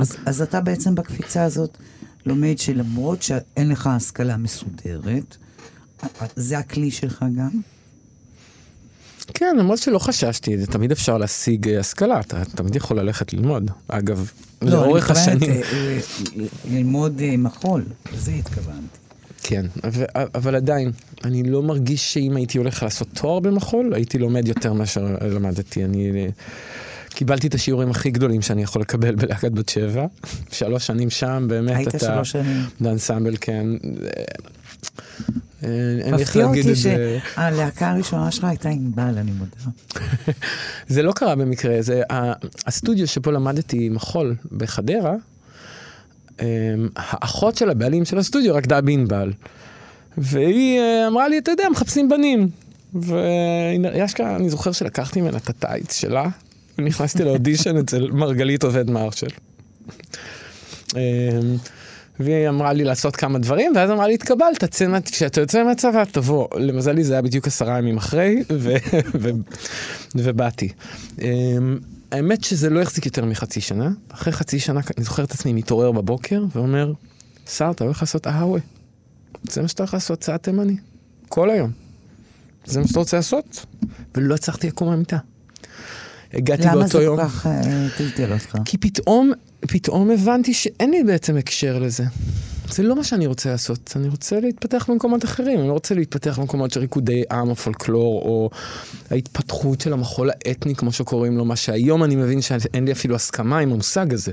[0.02, 1.78] אז, אז אתה בעצם בקפיצה הזאת
[2.26, 5.38] לומד שלמרות שאין לך השכלה מסודרת,
[6.36, 7.50] זה הכלי שלך גם?
[9.34, 13.72] כן, למרות שלא חששתי, זה תמיד אפשר להשיג אה, השכלה, אתה תמיד יכול ללכת ללמוד.
[13.88, 14.32] אגב,
[14.62, 15.52] לא, לאורך השנים...
[15.52, 18.98] אני מתכוונת ללמוד אה, מחול, לזה התכוונתי.
[19.44, 19.66] כן,
[20.36, 20.92] אבל עדיין,
[21.24, 25.86] אני לא מרגיש שאם הייתי הולך לעשות תואר במחול, הייתי לומד יותר מאשר למדתי.
[25.86, 26.28] אני
[27.10, 30.06] קיבלתי את השיעורים הכי גדולים שאני יכול לקבל בלהקת בת שבע.
[30.52, 31.98] שלוש שנים שם, באמת היית אתה...
[31.98, 32.64] היית שלוש שנים.
[32.80, 33.66] באנסמבל, כן.
[36.12, 39.58] מפתיע אותי שהלהקה הראשונה שלך הייתה ענבל, אני מודה.
[40.88, 42.02] זה לא קרה במקרה, זה
[42.66, 45.14] הסטודיו שבו למדתי מחול בחדרה,
[46.42, 46.46] אמ,
[46.96, 49.34] האחות של הבעלים של הסטודיו רקדה בענבל.
[50.18, 52.50] והיא אה, אמרה לי, אתה יודע, מחפשים בנים.
[52.94, 56.26] וישכרה, אני זוכר שלקחתי ממנה את הטייץ שלה,
[56.78, 59.28] ונכנסתי לאודישן אצל מרגלית עובד מרשל.
[62.20, 64.64] אמ, והיא אמרה לי לעשות כמה דברים, ואז אמרה לי, התקבלת,
[65.06, 66.48] כשאתה יוצא מהצבא, תבוא.
[66.60, 68.74] למזלי זה היה בדיוק עשרה ימים אחרי, ו-
[69.22, 69.30] ו-
[70.16, 70.70] ובאתי.
[71.18, 71.22] Um,
[72.12, 73.90] האמת שזה לא החזיק יותר מחצי שנה.
[74.10, 76.94] אחרי חצי שנה, אני זוכר את עצמי מתעורר בבוקר ואומר,
[77.50, 78.60] שר, אתה הולך לעשות אהווה.
[79.44, 80.78] זה מה שאתה הולך לעשות, צעד תימני.
[81.30, 81.72] כל היום.
[82.66, 83.66] זה מה שאתה רוצה לעשות?
[84.16, 85.18] ולא הצלחתי לקום מהמיטה.
[86.34, 87.20] הגעתי באותו יום.
[87.20, 88.58] למה זה כל כך אה, טלטל אותך?
[88.66, 92.04] כי פתאום פתאום הבנתי שאין לי בעצם הקשר לזה.
[92.70, 96.40] זה לא מה שאני רוצה לעשות, אני רוצה להתפתח במקומות אחרים, אני לא רוצה להתפתח
[96.40, 98.50] במקומות של ריקודי עם או פולקלור, או
[99.12, 103.60] ההתפתחות של המחול האתני, כמו שקוראים לו, מה שהיום אני מבין שאין לי אפילו הסכמה
[103.60, 104.32] עם המושג הזה.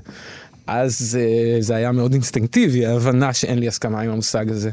[0.67, 1.27] אז זה,
[1.61, 4.71] זה היה מאוד אינסטינקטיבי, ההבנה שאין לי הסכמה עם המושג הזה.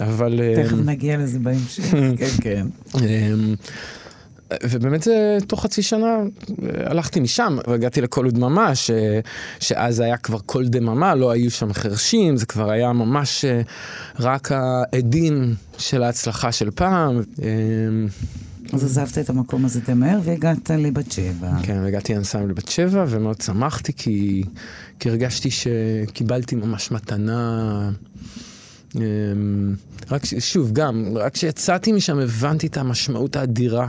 [0.00, 0.40] אבל...
[0.56, 1.84] תכף אמ, נגיע לזה בהמשך,
[2.18, 2.66] כן, כן.
[4.52, 6.16] אמ, ובאמת זה תוך חצי שנה
[6.86, 8.90] הלכתי משם והגעתי לקול ודממה, ש,
[9.60, 13.60] שאז היה כבר קול דממה, לא היו שם חרשים, זה כבר היה ממש אה,
[14.18, 17.20] רק העדים של ההצלחה של פעם.
[17.42, 17.48] אה,
[18.72, 21.50] אז עזבת את המקום הזה די מהר והגעת לבת שבע.
[21.62, 24.42] כן, הגעתי אנסיים לבת שבע ומאוד שמחתי כי,
[24.98, 27.90] כי הרגשתי שקיבלתי ממש מתנה.
[28.96, 29.74] אמ,
[30.10, 33.88] רק, שוב, גם, רק כשיצאתי משם הבנתי את המשמעות האדירה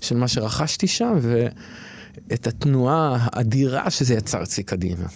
[0.00, 5.06] של מה שרכשתי שם, ואת התנועה האדירה שזה יצר אצלי קדימה,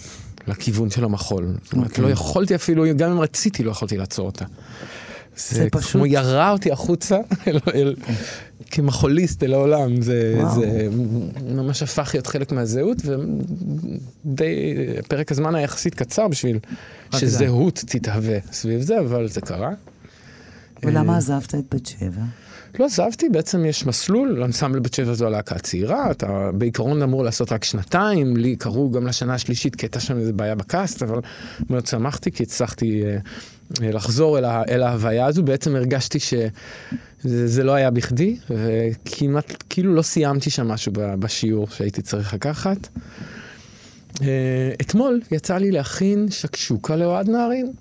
[0.47, 1.45] לכיוון של המחול.
[1.45, 1.65] Okay.
[1.65, 2.13] זאת אומרת, לא אוקיי.
[2.13, 4.45] יכולתי אפילו, גם אם רציתי, לא יכולתי לעצור אותה.
[5.39, 5.93] זה, זה פשוט...
[5.93, 7.95] כמו ירה אותי החוצה, אל, אל,
[8.71, 10.03] כמחוליסט אל העולם.
[10.03, 10.89] זה, זה
[11.55, 12.97] ממש הפך להיות חלק מהזהות,
[14.25, 14.75] ודי,
[15.09, 16.59] פרק הזמן היה יחסית קצר בשביל
[17.15, 19.71] שזהות תתהווה סביב זה, אבל זה קרה.
[20.83, 22.23] ולמה עזבת את בת שבע?
[22.79, 27.53] לא עזבתי, בעצם יש מסלול, אנסמבל בת שבע זו הלהקה צעירה, אתה בעיקרון אמור לעשות
[27.53, 31.21] רק שנתיים, לי קראו גם לשנה השלישית כי הייתה שם איזה בעיה בקאסט, אבל
[31.71, 33.17] מאוד שמחתי כי הצלחתי אה,
[33.83, 39.95] אה, לחזור אל, ה, אל ההוויה הזו, בעצם הרגשתי שזה לא היה בכדי, וכמעט, כאילו
[39.95, 42.89] לא סיימתי שם משהו בשיעור שהייתי צריך לקחת.
[44.23, 47.73] אה, אתמול יצא לי להכין שקשוקה לאוהד נהרין.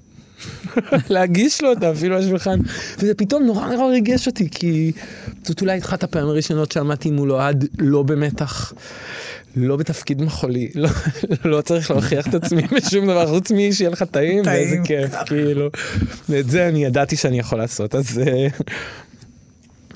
[1.10, 2.60] להגיש לו אותה אפילו על השולחן.
[3.00, 4.91] וזה פתאום נורא נורא ריגש אותי, כי
[5.43, 8.73] זאת אולי אחת הפעמים הראשונות שעמדתי מול אוהד לא במתח.
[9.56, 10.89] לא בתפקיד מחולי, לא,
[11.45, 15.69] לא צריך להוכיח את עצמי בשום דבר, חוץ משיהיה לך טעים, ואיזה כיף, כאילו.
[16.30, 18.21] ואת זה אני ידעתי שאני יכול לעשות, אז...
[18.28, 18.47] אה,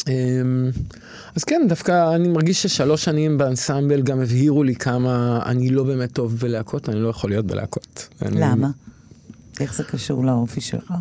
[0.07, 0.69] אמ,
[1.35, 6.11] אז כן, דווקא אני מרגיש ששלוש שנים באנסמבל גם הבהירו לי כמה אני לא באמת
[6.11, 8.07] טוב בלהקות, אני לא יכול להיות בלהקות.
[8.21, 8.67] למה?
[8.67, 8.73] אני...
[9.61, 10.93] איך זה קשור לאופי שלך?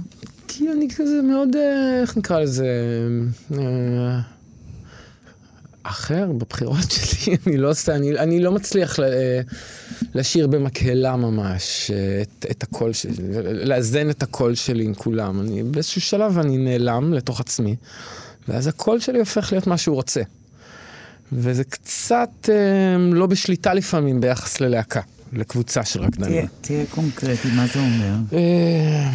[0.49, 2.66] כי אני כזה מאוד, אה, איך נקרא לזה,
[3.59, 4.20] אה,
[5.83, 9.40] אחר בבחירות שלי, אני לא עושה, אני, אני לא מצליח ל, אה,
[10.14, 11.90] לשיר במקהלה ממש
[12.23, 13.14] את, את הקול שלי,
[13.64, 15.40] לאזן את הקול שלי עם כולם.
[15.40, 17.77] אני באיזשהו שלב אני נעלם לתוך עצמי,
[18.49, 20.23] ואז הקול שלי הופך להיות מה שהוא רוצה.
[21.33, 25.01] וזה קצת אה, לא בשליטה לפעמים ביחס ללהקה.
[25.33, 26.47] לקבוצה של רקדנים.
[26.61, 28.14] תהיה קונקרטי, מה זה אומר?
[28.33, 29.11] אה,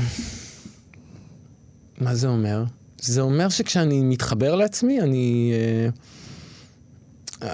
[2.01, 2.63] מה זה אומר?
[3.01, 5.53] זה אומר שכשאני מתחבר לעצמי, אני...
[7.41, 7.47] אה,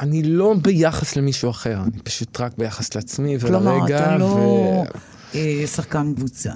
[0.00, 3.48] אני לא ביחס למישהו אחר, אני פשוט רק ביחס לעצמי ולרגע.
[3.48, 4.84] כלומר, אתה לא
[5.34, 6.52] אה, שחקן קבוצה,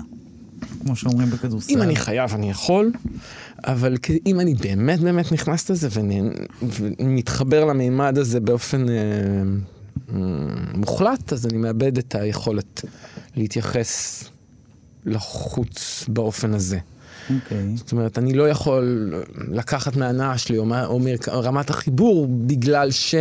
[0.82, 1.72] כמו שאומרים בכדורסל.
[1.72, 2.92] אם אני חייב, אני יכול,
[3.64, 5.88] אבל אם אני באמת באמת נכנס לזה
[6.62, 8.86] ומתחבר למימד הזה באופן
[10.74, 12.84] מוחלט, אז אני מאבד את היכולת
[13.36, 14.24] להתייחס
[15.06, 16.78] לחוץ באופן הזה.
[17.34, 17.58] אוקיי.
[17.58, 17.78] Okay.
[17.78, 19.14] זאת אומרת, אני לא יכול
[19.48, 23.14] לקחת מהנאה שלי או, או מרמת החיבור בגלל ש...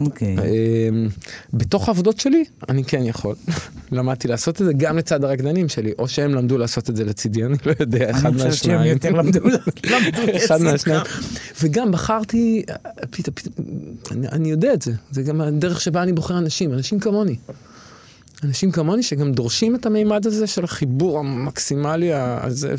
[0.00, 0.36] אוקיי.
[0.38, 0.40] Okay.
[0.40, 1.08] אמ,
[1.52, 3.34] בתוך העבודות שלי, אני כן יכול.
[3.92, 7.44] למדתי לעשות את זה גם לצד הרקדנים שלי, או שהם למדו לעשות את זה לצידי,
[7.44, 8.40] אני לא יודע, אחד מהשניים.
[8.40, 11.00] אני חושבת שהם יותר למדו אחד מהשניים.
[11.62, 12.62] וגם בחרתי,
[13.10, 13.34] פתאום,
[14.10, 17.36] אני, אני יודע את זה, זה גם הדרך שבה אני בוחר אנשים, אנשים כמוני.
[18.44, 22.74] אנשים כמוני שגם דורשים את המימד הזה של החיבור המקסימלי הזה,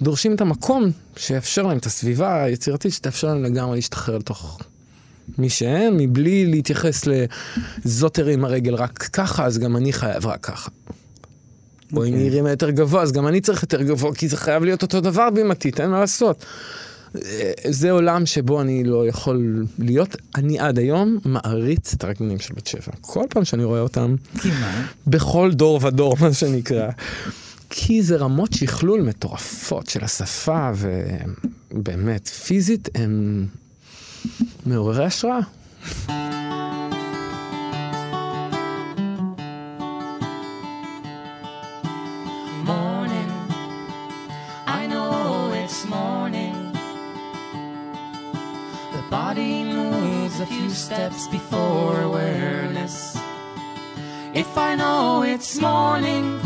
[0.00, 4.60] ודורשים את המקום שיאפשר להם, את הסביבה היצירתית שתאפשר להם לגמרי להשתחרר לתוך
[5.38, 7.04] מי שהם, מבלי להתייחס
[7.84, 10.70] לזאת הרים הרגל רק ככה, אז גם אני חייב רק ככה.
[10.70, 11.96] Okay.
[11.96, 12.28] או אם היא אוקיי.
[12.28, 15.30] הרימה יותר גבוה, אז גם אני צריך יותר גבוה, כי זה חייב להיות אותו דבר
[15.30, 16.44] בימתית, אין מה לעשות.
[17.68, 20.16] זה עולם שבו אני לא יכול להיות.
[20.34, 22.92] אני עד היום מעריץ את הרגלנים של בת שבע.
[23.00, 24.16] כל פעם שאני רואה אותם.
[25.06, 26.90] בכל דור ודור, מה שנקרא.
[27.70, 30.70] כי זה רמות שכלול מטורפות של השפה,
[31.72, 33.46] ובאמת, פיזית הם
[34.65, 35.39] מעוררי השראה.
[49.09, 53.17] body moves a few steps before awareness.
[54.33, 56.39] If I know it's morning,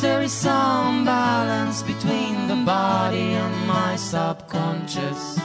[0.00, 5.38] there is some balance between the body and my subconscious.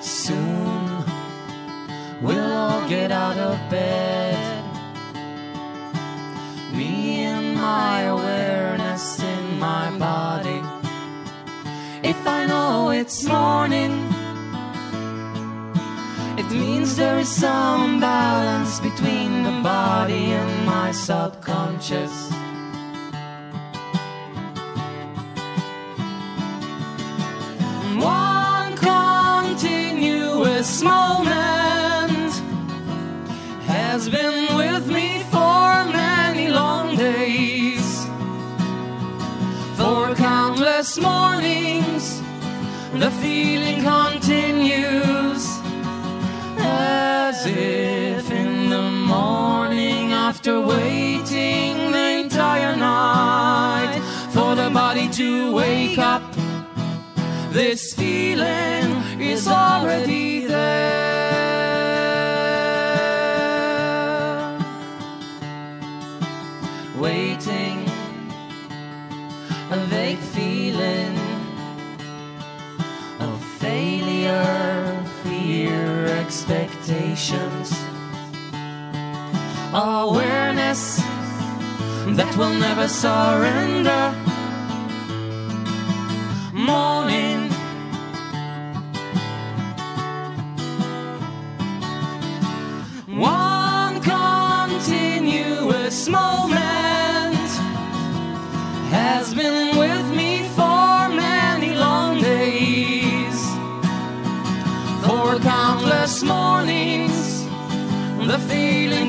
[0.00, 1.04] Soon
[2.22, 4.64] we'll all get out of bed.
[6.72, 10.62] Me and my awareness in my body.
[12.02, 14.09] If I know it's morning
[16.50, 22.30] means there is some balance between the body and my subconscious.
[27.96, 29.62] One continuous
[30.82, 32.32] moment
[33.66, 38.06] has been with me for many long days,
[39.76, 42.20] for countless mornings.
[42.94, 44.49] The feeling continues
[50.40, 54.00] after waiting the entire night
[54.32, 56.22] for the body to wake up.
[57.50, 60.96] This feeling is already there.
[66.96, 67.86] Waiting,
[69.70, 71.18] a vague feeling
[73.20, 77.99] of failure fear, expectations.
[79.72, 80.96] Awareness
[82.16, 84.12] that will never surrender.
[86.52, 87.39] Morning.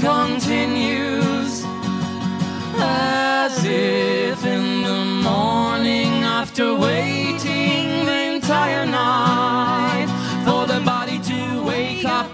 [0.02, 1.64] Continues
[2.80, 10.08] as if in the morning after waiting the entire night
[10.44, 12.32] for the body to wake up.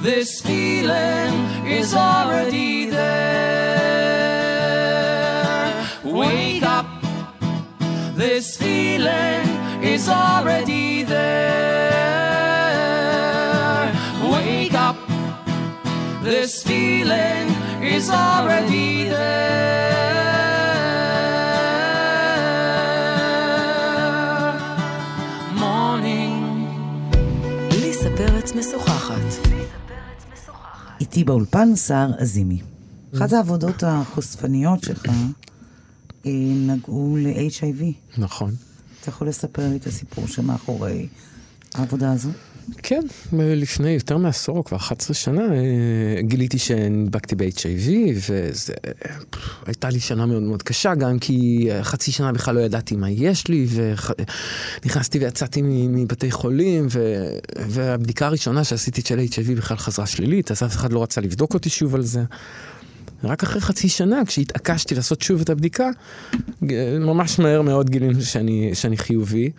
[0.00, 1.34] This feeling
[1.66, 4.00] is already there.
[6.04, 6.86] Wake up.
[8.14, 9.46] This feeling
[9.82, 11.89] is already there.
[16.40, 17.46] This feeling
[17.96, 19.60] is already there.
[25.54, 26.34] Morning.
[27.70, 29.48] ליסה פרץ משוחחת.
[31.00, 32.60] איתי באולפן סער עזימי.
[33.16, 35.06] אחת העבודות החושפניות שלך
[36.26, 36.30] אה,
[36.66, 37.82] נגעו ל-HIV.
[38.18, 38.54] נכון.
[39.00, 41.08] אתה יכול לספר לי את הסיפור שמאחורי
[41.74, 42.30] העבודה הזו?
[42.82, 43.00] כן,
[43.32, 47.90] לפני יותר מעשור, כבר 11 שנה, אה, גיליתי שנדבקתי ב-HIV,
[49.66, 53.48] והייתה לי שנה מאוד מאוד קשה, גם כי חצי שנה בכלל לא ידעתי מה יש
[53.48, 53.66] לי,
[54.82, 57.24] ונכנסתי ויצאתי מבתי חולים, ו...
[57.58, 61.70] והבדיקה הראשונה שעשיתי של HIV בכלל חזרה שלילית, אז אף אחד לא רצה לבדוק אותי
[61.70, 62.22] שוב על זה.
[63.24, 65.90] רק אחרי חצי שנה, כשהתעקשתי לעשות שוב את הבדיקה,
[67.00, 69.50] ממש מהר מאוד גילינו שאני, שאני חיובי.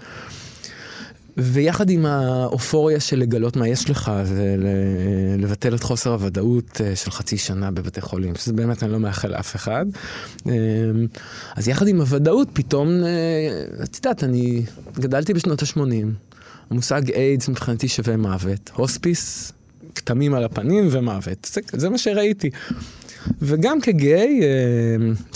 [1.38, 7.38] ויחד עם האופוריה של לגלות מה יש לך ולבטל את חוסר הוודאות אה, של חצי
[7.38, 9.86] שנה בבתי חולים, שזה באמת אני לא מאחל לאף אחד.
[10.48, 10.54] אה,
[11.56, 14.66] אז יחד עם הוודאות פתאום, אה, את יודעת, אני
[15.00, 15.80] גדלתי בשנות ה-80,
[16.70, 19.52] המושג איידס מבחינתי שווה מוות, הוספיס,
[19.96, 22.50] כתמים על הפנים ומוות, זה, זה מה שראיתי.
[23.42, 24.42] וגם כגיי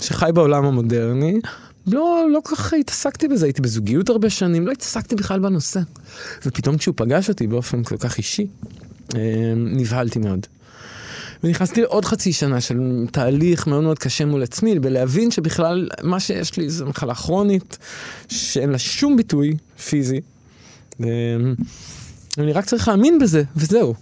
[0.00, 1.40] שחי בעולם המודרני,
[1.86, 5.80] לא, לא כל כך התעסקתי בזה, הייתי בזוגיות הרבה שנים, לא התעסקתי בכלל בנושא.
[6.46, 8.46] ופתאום כשהוא פגש אותי באופן כל כך אישי,
[9.56, 10.46] נבהלתי מאוד.
[11.44, 16.56] ונכנסתי לעוד חצי שנה של תהליך מאוד מאוד קשה מול עצמי, בלהבין שבכלל מה שיש
[16.56, 17.78] לי זה מחלה כרונית,
[18.28, 19.56] שאין לה שום ביטוי
[19.88, 20.20] פיזי.
[22.38, 23.94] אני רק צריך להאמין בזה, וזהו.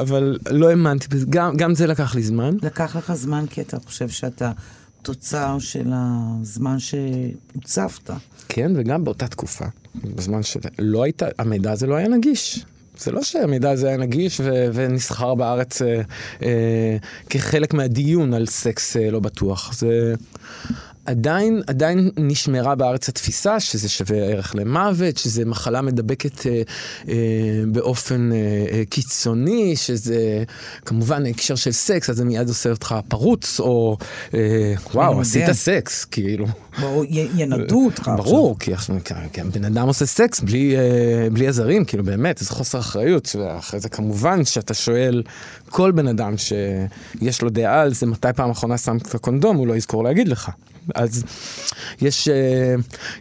[0.00, 2.56] אבל לא האמנתי בזה, גם, גם זה לקח לי זמן.
[2.62, 4.52] לקח לך זמן כי אתה חושב שאתה
[5.02, 8.10] תוצר של הזמן שהוצפת.
[8.48, 12.64] כן, וגם באותה תקופה, בזמן שלא הייתה, המידע הזה לא היה נגיש.
[12.98, 16.00] זה לא שהמידע הזה היה נגיש ו- ונסחר בארץ אה,
[16.42, 16.96] אה,
[17.30, 19.72] כחלק מהדיון על סקס אה, לא בטוח.
[19.74, 20.14] זה...
[21.06, 26.62] עדיין, עדיין נשמרה בארץ התפיסה שזה שווה ערך למוות, שזה מחלה מדבקת אה,
[27.08, 27.14] אה,
[27.72, 28.36] באופן אה,
[28.70, 30.44] אה, קיצוני, שזה
[30.84, 33.96] כמובן הקשר של סקס, אז זה מיד עושה אותך פרוץ, או
[34.34, 36.46] אה, וואו, עשית סקס, כאילו.
[36.80, 38.16] ברור, ינדו אותך עכשיו.
[38.16, 38.72] ברור, כי,
[39.32, 43.36] כי הבן אדם עושה סקס בלי, אה, בלי עזרים, כאילו באמת, איזה חוסר אחריות.
[43.38, 45.22] ואחרי זה כמובן שאתה שואל
[45.70, 49.66] כל בן אדם שיש לו דעה על זה, מתי פעם אחרונה שמת את הקונדום, הוא
[49.66, 50.50] לא יזכור להגיד לך.
[50.94, 51.24] אז
[52.00, 52.74] יש, אה,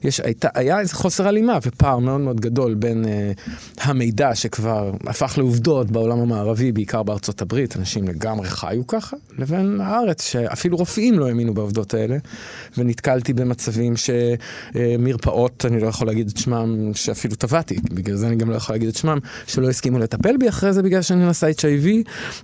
[0.04, 5.38] יש הייתה, היה איזה חוסר הלימה ופער מאוד מאוד גדול בין uh, המידע שכבר הפך
[5.38, 11.28] לעובדות בעולם המערבי, בעיקר בארצות הברית, אנשים לגמרי חיו ככה, לבין הארץ, שאפילו רופאים לא
[11.28, 12.18] האמינו בעובדות האלה,
[12.78, 18.50] ונתקלתי במצבים שמרפאות, אני לא יכול להגיד את שמם, שאפילו טבעתי, בגלל זה אני גם
[18.50, 21.88] לא יכול להגיד את שמם, שלא הסכימו לטפל בי אחרי זה בגלל שאני נשא HIV.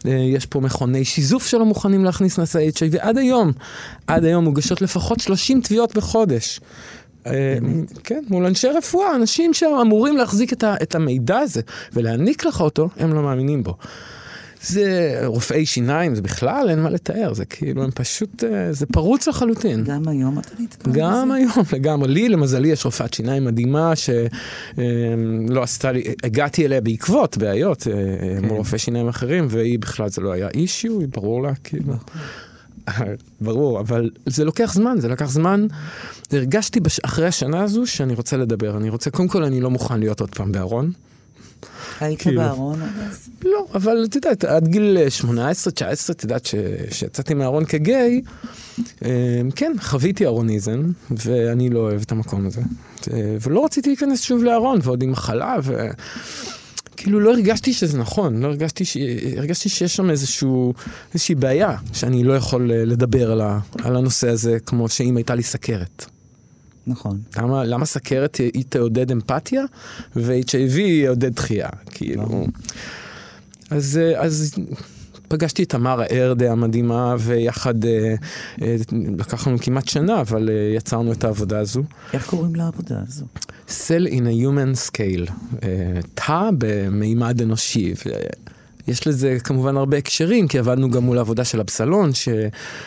[0.08, 3.52] יש פה מכוני שיזוף שלא מוכנים להכניס נשא HIV עד היום.
[4.08, 6.60] עד היום מוגשות לפחות 30 תביעות בחודש.
[8.04, 11.62] כן, מול אנשי רפואה, אנשים שאמורים להחזיק את המידע הזה
[11.94, 13.78] ולהעניק לך אותו, הם לא מאמינים בו.
[14.62, 19.84] זה רופאי שיניים, זה בכלל אין מה לתאר, זה כאילו, הם פשוט, זה פרוץ לחלוטין.
[19.84, 21.00] גם היום אתה נתקע בזה?
[21.00, 22.08] גם היום, לגמרי.
[22.08, 28.46] לי, למזלי, יש רופאת שיניים מדהימה שלא עשתה לי, הגעתי אליה בעקבות בעיות כן.
[28.46, 31.94] מול רופאי שיניים אחרים, והיא בכלל, זה לא היה אישיו, היא ברור לה, כאילו.
[33.42, 35.68] ברור, אבל זה לוקח זמן, זה לקח זמן.
[36.32, 37.00] הרגשתי בש...
[37.00, 38.78] אחרי השנה הזו שאני רוצה לדבר.
[38.78, 40.92] אני רוצה, קודם כל, אני לא מוכן להיות עוד פעם בארון.
[42.00, 42.42] היית כאילו...
[42.42, 43.30] בארון עד אז?
[43.46, 45.28] לא, אבל את יודעת, עד גיל 18-19,
[46.12, 46.48] את יודעת,
[46.90, 48.22] כשיצאתי מהארון כגיי,
[49.56, 52.62] כן, חוויתי ארוניזם, ואני לא אוהב את המקום הזה.
[53.42, 55.88] ולא רציתי להיכנס שוב לארון, ועוד עם מחלה, ו...
[56.98, 58.98] כאילו לא הרגשתי שזה נכון, לא הרגשתי, ש...
[59.38, 60.74] הרגשתי שיש שם איזשהו,
[61.14, 63.60] איזושהי בעיה, שאני לא יכול אה, לדבר על, ה...
[63.84, 66.06] על הנושא הזה כמו שאם הייתה לי סכרת.
[66.88, 67.20] נכון.
[67.38, 69.64] למה, למה סכרת היא תעודד אמפתיה
[70.16, 71.70] ו-HIV יעודד דחייה?
[71.92, 72.48] כאילו...
[73.70, 74.56] אז, אה, אז
[75.28, 78.16] פגשתי את תמר הארדה המדהימה, ויחד אה,
[78.62, 78.76] אה,
[79.18, 81.84] לקח לנו כמעט שנה, אבל אה, יצרנו את העבודה הזו.
[82.14, 83.26] איך קוראים לעבודה הזו?
[83.68, 85.32] Cell in a Human Scale,
[85.64, 87.94] אה, תא במימד אנושי.
[88.06, 88.10] ו...
[88.88, 92.30] יש לזה כמובן הרבה הקשרים, כי עבדנו גם מול העבודה של אבסלון, ש,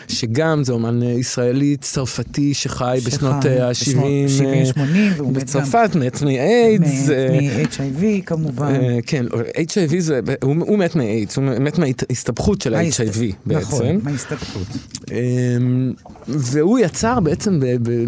[0.07, 6.21] שגם זה אומן ישראלי צרפתי שחי בשנות ה-70 70, 80, והוא מת גם בצרפת, מת
[6.21, 7.09] מאיידס.
[7.09, 8.75] אה, מ-HIV כמובן.
[8.75, 9.25] אה, כן,
[9.57, 13.99] HIV זה, הוא מת מאיידס, הוא מת מההסתבכות של ה-HIV נכון, בעצם.
[14.03, 14.67] מההסתבכות.
[15.11, 15.93] אמ,
[16.27, 17.59] והוא יצר בעצם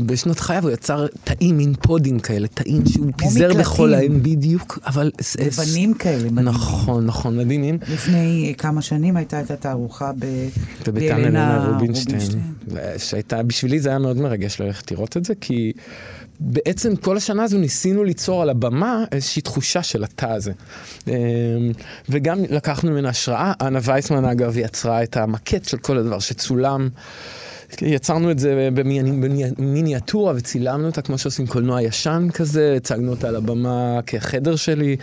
[0.06, 3.54] בשנות חייו, הוא יצר תאים, מין פודים כאלה, תאים שהוא פיזר.
[3.54, 5.12] בכל האם בדיוק, אבל...
[5.40, 6.30] לבנים כאלה.
[6.32, 7.78] נכון, נכון, מדהימים.
[7.90, 10.26] לפני כמה שנים הייתה את התערוכה ב...
[10.88, 11.36] בביתן
[11.74, 12.20] רובינשטיין,
[12.98, 15.74] שהייתה, בשבילי זה היה מאוד מרגש ללכת לראות את זה, כי
[16.40, 20.52] בעצם כל השנה הזו ניסינו ליצור על הבמה איזושהי תחושה של התא הזה.
[21.08, 21.14] אמ,
[22.10, 26.90] וגם לקחנו ממנה השראה, אנה וייסמן אגב יצרה את המקט של כל הדבר שצולם.
[27.82, 29.12] יצרנו את זה במיני-
[29.58, 34.96] במיניאטורה וצילמנו אותה כמו שעושים קולנוע ישן כזה, הצגנו אותה על הבמה כחדר שלי.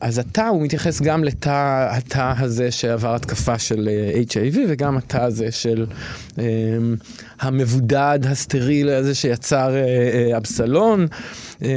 [0.00, 5.16] אז התא, הוא מתייחס גם לתא, התא הזה שעבר התקפה של אה, HIV, וגם התא
[5.16, 5.86] הזה של
[6.38, 6.44] אה,
[7.40, 9.80] המבודד, הסטרילי הזה שיצר אה,
[10.30, 11.06] אה, אבסלון.
[11.62, 11.68] אה,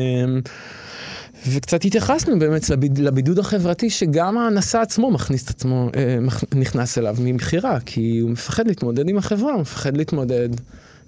[1.47, 6.17] וקצת התייחסנו באמת לביד, לבידוד החברתי שגם הנשא עצמו מכניס את עצמו, אה,
[6.55, 10.49] נכנס אליו מבחירה, כי הוא מפחד להתמודד עם החברה, הוא מפחד להתמודד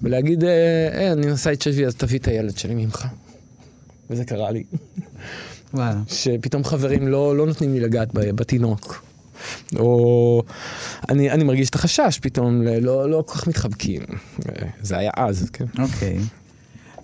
[0.02, 0.50] ולהגיד, אה,
[0.94, 3.08] אה, אני נשא HIV אז תביא את הילד שלי ממך.
[4.10, 4.64] וזה קרה לי.
[5.76, 6.00] וואלה.
[6.08, 9.04] שפתאום חברים לא, לא נותנים לי לגעת בתינוק.
[9.76, 10.44] או
[11.10, 14.02] אני, אני מרגיש את החשש פתאום, לא, לא כל כך מתחבקים.
[14.82, 15.66] זה היה אז, כן.
[15.80, 16.18] אוקיי.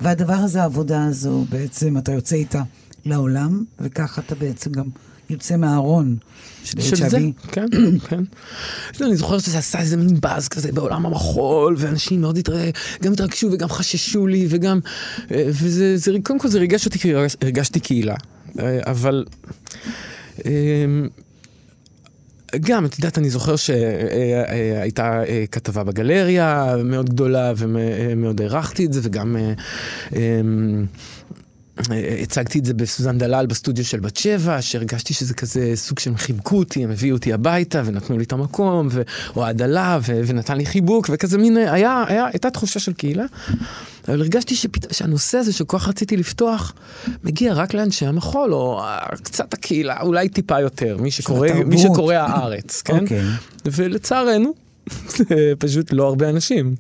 [0.02, 2.62] והדבר הזה, העבודה הזו, בעצם אתה יוצא איתה
[3.06, 4.86] לעולם, וככה אתה בעצם גם
[5.30, 6.18] יוצא מהארון
[6.64, 7.50] של HIV.
[7.52, 7.66] כן,
[8.10, 8.24] כן.
[9.00, 12.40] לא, אני זוכר שזה עשה איזה מין באז כזה בעולם המחול, ואנשים מאוד.
[13.02, 14.80] גם התרגשו וגם חששו לי, וגם...
[15.32, 18.16] אה, וזה, זה, קודם כל זה ריגש אותי, כי הרגש- הרגשתי קהילה.
[18.60, 19.26] אה, אבל...
[20.46, 20.86] אה,
[22.60, 29.00] גם, את יודעת, אני זוכר שהייתה אה, כתבה בגלריה מאוד גדולה, ומאוד הערכתי את זה,
[29.04, 29.54] וגם אה,
[30.16, 30.42] אה,
[31.92, 36.18] אה, הצגתי את זה בסוזן דלל בסטודיו של בת שבע, שהרגשתי שזה כזה סוג שהם
[36.18, 40.66] חיבקו אותי, הם הביאו אותי הביתה ונתנו לי את המקום, ואוהד עלה ו- ונתן לי
[40.66, 43.26] חיבוק, וכזה מין, אה, היה, היה, הייתה תחושה של קהילה.
[44.12, 44.94] אבל הרגשתי שפת...
[44.94, 46.74] שהנושא הזה שכל כך רציתי לפתוח,
[47.24, 51.48] מגיע רק לאנשי המחול, או אה, קצת הקהילה, אולי טיפה יותר, מי שקורא.
[51.66, 53.00] מי שקורא הארץ, כן?
[53.00, 53.24] אוקיי.
[53.66, 54.54] ולצערנו,
[55.60, 56.76] פשוט לא הרבה אנשים.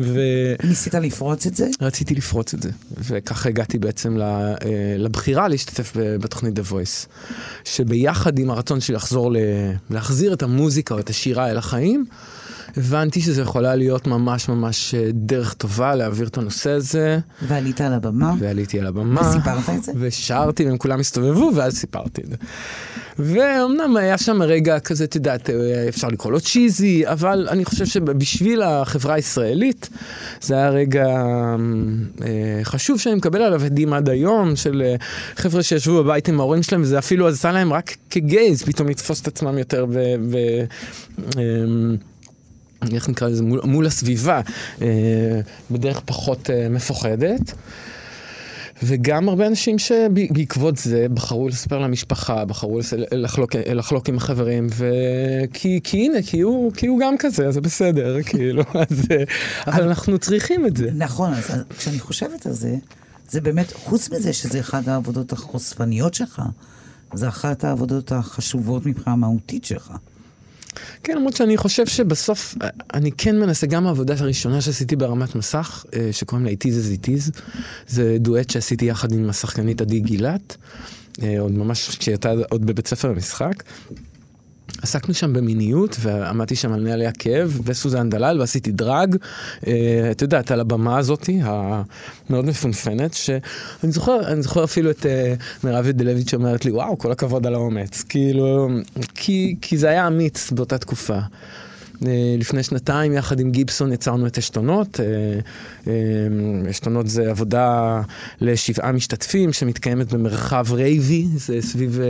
[0.00, 0.20] ו...
[0.64, 1.68] ניסית לפרוץ את זה?
[1.80, 4.54] רציתי לפרוץ את זה, וככה הגעתי בעצם אה,
[4.98, 7.06] לבחירה להשתתף בתוכנית The Voice,
[7.64, 9.36] שביחד עם הרצון שלי לחזור, ל-
[9.90, 12.06] להחזיר את המוזיקה או את השירה אל החיים,
[12.76, 17.92] הבנתי שזה יכולה להיות ממש ממש אה, דרך טובה להעביר את הנושא הזה, ועלית על
[17.92, 19.20] הבמה, ועליתי על הבמה.
[19.20, 19.92] וסיפרת את זה?
[19.98, 22.36] ושרתי והם כולם הסתובבו, ואז סיפרתי את זה.
[23.18, 27.86] ואומנם היה שם רגע כזה, את יודעת, אה, אפשר לקרוא לו צ'יזי, אבל אני חושב
[27.86, 29.88] שבשביל החברה הישראלית,
[30.40, 31.06] זה היה רגע
[32.22, 34.94] אה, חשוב שאני מקבל עליו עדים עד היום, של אה,
[35.36, 39.28] חבר'ה שישבו בבית עם ההורים שלהם, וזה אפילו עשה להם רק כגייז, פתאום לתפוס את
[39.28, 39.92] עצמם יותר ב...
[40.30, 40.36] ב
[41.38, 41.42] אה,
[42.92, 44.40] איך נקרא לזה, מול, מול הסביבה,
[44.82, 47.52] אה, בדרך פחות אה, מפוחדת.
[48.82, 52.80] וגם הרבה אנשים שבעקבות זה בחרו לספר למשפחה, בחרו
[53.12, 57.60] לחלוק, לחלוק עם החברים, וכי כי הנה, כי הוא, כי הוא גם כזה, אז זה
[57.60, 59.24] בסדר, כאילו, אז, אה,
[59.66, 60.90] אבל אנחנו צריכים את זה.
[60.94, 62.76] נכון, אז כשאני חושבת על זה,
[63.30, 66.42] זה באמת, חוץ מזה שזה אחת העבודות החושפניות שלך,
[67.14, 69.92] זה אחת העבודות החשובות מבחינה מהותית שלך.
[71.04, 72.54] כן, למרות שאני חושב שבסוף,
[72.94, 77.04] אני כן מנסה, גם העבודה הראשונה שעשיתי ברמת מסך, אה, שקוראים לה It is as
[77.04, 77.40] it is,
[77.88, 80.56] זה דואט שעשיתי יחד עם השחקנית עדי גילת,
[81.22, 83.62] אה, עוד ממש כשהייתה עוד בבית ספר למשחק.
[84.82, 89.16] עסקנו שם במיניות, ועמדתי שם על נעלי הכאב, וסוזן דלל, ועשיתי דרג,
[89.66, 95.34] אה, את יודעת, על הבמה הזאתי, המאוד מפונפנת, שאני זוכר, אני זוכר אפילו את אה,
[95.64, 98.68] מירב ידלביץ' שאומרת לי, וואו, כל הכבוד על האומץ, כאילו,
[99.14, 101.18] כי, כי זה היה אמיץ באותה תקופה.
[102.06, 105.00] אה, לפני שנתיים, יחד עם גיבסון, יצרנו את עשתונות.
[105.00, 105.06] אה,
[105.86, 108.00] אה, עשתונות זה עבודה
[108.40, 112.00] לשבעה משתתפים שמתקיימת במרחב רייבי, זה סביב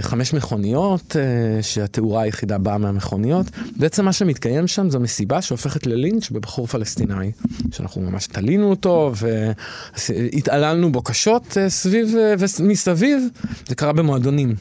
[0.00, 1.16] חמש מכוניות,
[1.62, 3.46] שהתאורה היחידה באה מהמכוניות.
[3.76, 7.30] בעצם מה שמתקיים שם זו מסיבה שהופכת ללינץ' בבחור פלסטיני,
[7.72, 9.12] שאנחנו ממש תלינו אותו
[10.08, 13.22] והתעללנו בו קשות סביב ומסביב,
[13.68, 14.54] זה קרה במועדונים,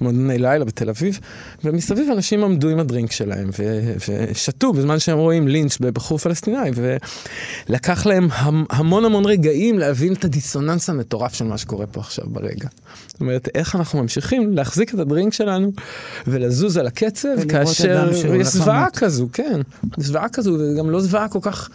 [0.00, 1.18] מועדוני לילה בתל אביב,
[1.64, 6.70] ומסביב אנשים עמדו עם הדרינק שלהם ו- ושתו בזמן שהם רואים לינץ' בבחור פלסטיני,
[7.68, 12.24] ולקח להם המ- המון המון רגעים להבין את הדיסוננס המטורף של מה שקורה פה עכשיו
[12.28, 12.68] ברגע.
[13.08, 15.72] זאת אומרת, איך אנחנו ממשיכים להחזיק את הדרינק שלנו
[16.26, 18.10] ולזוז על הקצב, כאשר
[18.40, 18.86] יש זוועה.
[18.90, 19.60] כזו, כן,
[19.98, 21.70] זוועה כזו, וגם לא זוועה כל כך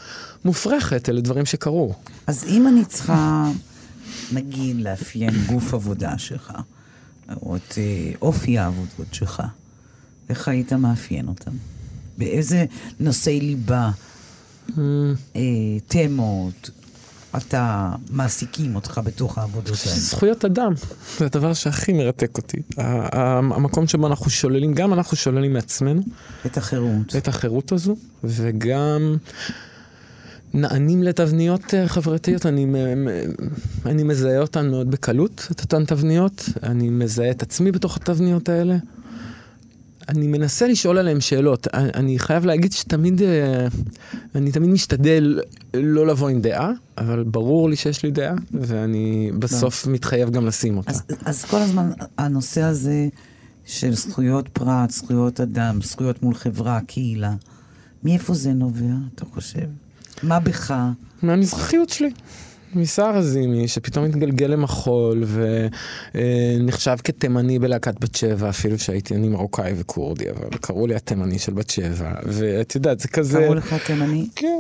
[0.46, 1.94] מופרכת, אלה דברים שקרו.
[2.28, 3.50] אז אם אני צריכה,
[4.34, 6.54] נגיד, לאפיין גוף עבודה שלך,
[7.42, 7.84] או את אה,
[8.22, 9.44] אופי העבודות שלך,
[10.30, 11.52] איך היית מאפיין אותם?
[12.18, 12.66] באיזה
[13.00, 13.92] נושאי ליבה,
[14.78, 15.42] אה,
[15.88, 16.70] תמות,
[17.38, 20.00] אתה, מעסיקים אותך בתוך העבודות האלה?
[20.00, 20.74] זכויות אדם,
[21.18, 22.58] זה הדבר שהכי מרתק אותי.
[22.78, 26.02] המקום שבו אנחנו שוללים, גם אנחנו שוללים מעצמנו
[26.46, 27.16] את החירות.
[27.16, 29.18] את החירות הזו, וגם
[30.54, 32.46] נענים לתבניות אה, חברתיות.
[32.46, 32.66] אני,
[33.86, 36.50] אני מזהה אותן מאוד בקלות, את אותן תבניות.
[36.64, 38.78] אני מזהה את עצמי בתוך התבניות האלה.
[40.10, 41.68] אני מנסה לשאול עליהם שאלות.
[41.74, 43.68] אני, חייב להגיד שתמיד, אה,
[44.36, 45.40] אני תמיד משתדל
[45.74, 50.78] לא לבוא עם דעה, אבל ברור לי שיש לי דעה, ואני בסוף מתחייב גם לשים
[50.78, 50.92] אותה.
[50.92, 53.08] אז, אז כל הזמן הנושא הזה
[53.66, 57.34] של זכויות פרט, זכויות אדם, זכויות מול חברה, קהילה,
[58.04, 59.68] מאיפה זה נובע, אתה חושב?
[60.24, 60.74] מה בך?
[61.22, 62.12] מהמזרחיות שלי.
[62.76, 65.24] מסער עזימי, שפתאום התגלגל למחול
[66.14, 71.54] ונחשב כתימני בלהקת בת שבע, אפילו שהייתי אני מרוקאי וכורדי, אבל קראו לי התימני של
[71.54, 73.40] בת שבע, ואת יודעת, זה כזה...
[73.40, 74.28] קראו לך תימני?
[74.36, 74.60] כן,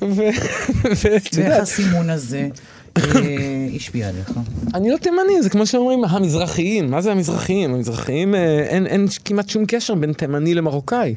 [0.00, 0.44] ואת
[1.04, 2.48] ואיך יודעת, הסימון הזה
[2.98, 4.32] אה, השפיע עליך?
[4.74, 7.74] אני לא תימני, זה כמו שאומרים המזרחיים, מה זה המזרחיים?
[7.74, 11.14] המזרחיים, אה, אין כמעט שום קשר בין תימני למרוקאי.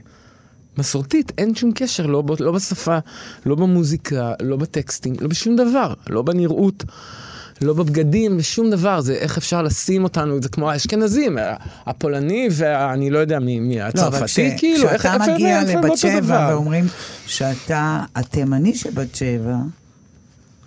[0.78, 2.98] מסורתית, אין שום קשר, לא, לא בשפה,
[3.46, 6.84] לא במוזיקה, לא בטקסטים, לא בשום דבר, לא בנראות,
[7.62, 9.02] לא בבגדים, בשום דבר.
[9.02, 11.38] זה איך אפשר לשים אותנו, זה כמו האשכנזים,
[11.86, 15.72] הפולני והאני לא יודע מי, מי לא, הצרפתי, כש- כאילו, איך כשאתה איפה- מגיע איפה
[15.72, 16.48] הם לבת שבע?
[16.52, 16.86] ואומרים
[17.26, 19.56] שאתה התימני של בת שבע,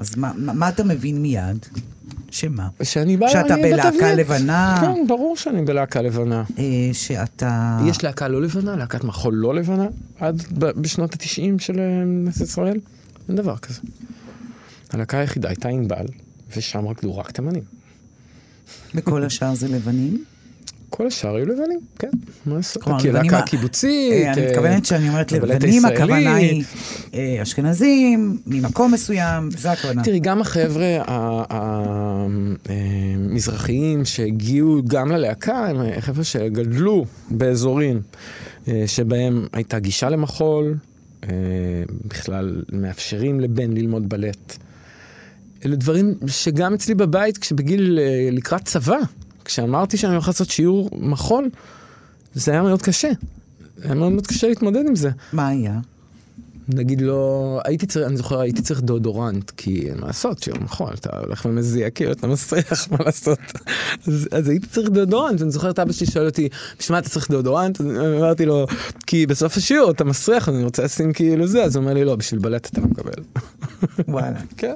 [0.00, 1.66] אז מה, מה מה אתה מבין מיד?
[2.30, 2.68] שמה?
[2.82, 4.14] שאני בא שאתה בלהקה.
[4.14, 4.78] לבנה?
[4.80, 6.44] כן, ברור שאני בלהקה לבנה.
[6.58, 7.78] אה, שאתה...
[7.86, 9.86] יש להקה לא לבנה, להקת מחול לא לבנה,
[10.20, 12.80] עד בשנות התשעים של אה, מדינת ישראל?
[13.28, 13.80] אין דבר כזה.
[14.90, 16.06] הלהקה היחידה הייתה ענבל,
[16.56, 17.62] ושם רקדו רק תימנים.
[18.94, 20.24] וכל השאר זה לבנים?
[20.90, 22.08] כל השאר היו לבנים, כן,
[22.46, 22.82] מה לעשות?
[22.82, 24.12] כלומר, כי לבנים להקה ה- קיבוצית.
[24.12, 25.84] אה, אני אה, מתכוונת שאני אומרת לבנים.
[25.84, 26.64] הכוונה היא
[27.14, 30.02] אה, אשכנזים, ממקום מסוים, זה הכוונה.
[30.04, 30.86] תראי, גם החבר'ה
[32.68, 38.00] המזרחיים שהגיעו גם ללהקה, הם חבר'ה שגדלו באזורים
[38.86, 40.74] שבהם הייתה גישה למחול,
[42.04, 44.56] בכלל מאפשרים לבן ללמוד בלט.
[45.64, 47.98] אלה דברים שגם אצלי בבית, כשבגיל
[48.32, 48.98] לקראת צבא,
[49.48, 51.50] כשאמרתי שאני הולך לעשות שיעור מחול,
[52.34, 53.10] זה היה מאוד קשה.
[53.82, 55.10] היה מאוד מאוד קשה להתמודד עם זה.
[55.32, 55.80] מה היה?
[56.68, 60.92] נגיד לא, הייתי צריך, אני זוכר, הייתי צריך דאודורנט, כי אין מה לעשות, שיום נכון,
[60.94, 63.38] אתה הולך ומזיע, כאילו, אתה מסריח, מה לעשות?
[64.06, 67.08] אז, אז הייתי צריך דאודורנט, אני זוכר את אבא שלי שואל אותי, בשביל מה אתה
[67.08, 67.80] צריך דאודורנט?
[67.80, 68.66] אמרתי לו,
[69.06, 72.16] כי בסוף השיעור אתה מסריח, אני רוצה לשים כאילו זה, אז הוא אומר לי, לא,
[72.16, 73.22] בשביל בלט אתה לא מקבל.
[74.08, 74.40] וואלה.
[74.56, 74.74] כן.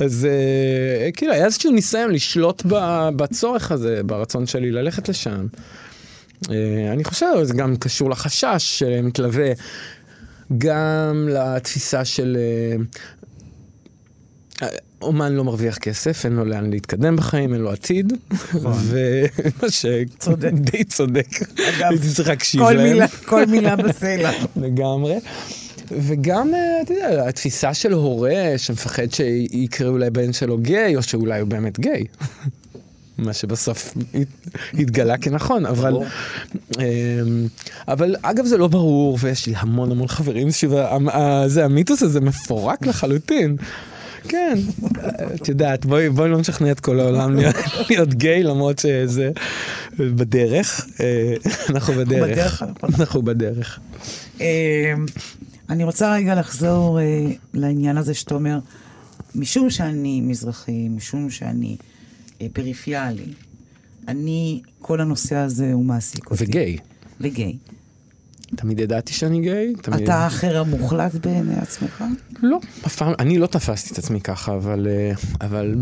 [0.00, 2.62] אז אה, כאילו, היה איזשהו ניסיון לשלוט
[3.16, 5.46] בצורך הזה, ברצון שלי ללכת לשם.
[6.50, 9.52] אה, אני חושב, זה גם קשור לחשש שמתלווה
[10.58, 12.36] גם לתפיסה של
[14.62, 14.68] אה,
[15.02, 18.12] אומן לא מרוויח כסף, אין לו לאן להתקדם בחיים, אין לו עתיד.
[18.54, 19.70] ומה
[20.18, 20.50] צודק.
[20.50, 21.28] שדי צודק.
[21.68, 21.92] אגב,
[23.30, 24.30] כל מילה בסלע.
[24.56, 25.18] לגמרי.
[25.92, 31.48] וגם, אה, אתה יודע, התפיסה של הורה שמפחד שיקראו לבן שלו גיי, או שאולי הוא
[31.48, 32.04] באמת גיי.
[33.18, 35.94] מה שבסוף הת- התגלה כנכון, אבל,
[36.78, 36.82] אמ,
[37.88, 40.84] אבל אגב זה לא ברור, ויש לי המון המון חברים שזה,
[41.64, 43.56] המיתוס הזה מפורק לחלוטין.
[44.28, 44.58] כן,
[45.34, 47.54] את יודעת, בואי, בואי לא נשכנע את כל העולם להיות,
[47.90, 49.30] להיות גיי, למרות שזה
[49.98, 51.34] בדרך, אה,
[51.68, 52.62] אנחנו בדרך.
[52.62, 52.72] הנכונה.
[52.98, 53.78] אנחנו בדרך.
[55.70, 58.58] אני רוצה רגע לחזור אה, לעניין הזה שאתה אומר,
[59.34, 61.76] משום שאני מזרחי, משום שאני
[62.40, 63.32] אה, פריפיאלי,
[64.08, 66.44] אני, כל הנושא הזה הוא מעסיק אותי.
[66.44, 66.76] וגיי.
[67.20, 67.56] וגיי.
[68.56, 69.74] תמיד ידעתי שאני גיי.
[69.82, 70.02] תמיד...
[70.02, 72.04] אתה האחר המוחלט בעיני עצמך?
[72.42, 75.74] לא, אף פעם, אני לא תפסתי את עצמי ככה, אבל, אה, אבל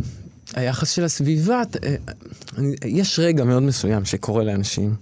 [0.54, 1.62] היחס של הסביבה,
[2.84, 4.94] יש רגע מאוד מסוים שקורה לאנשים.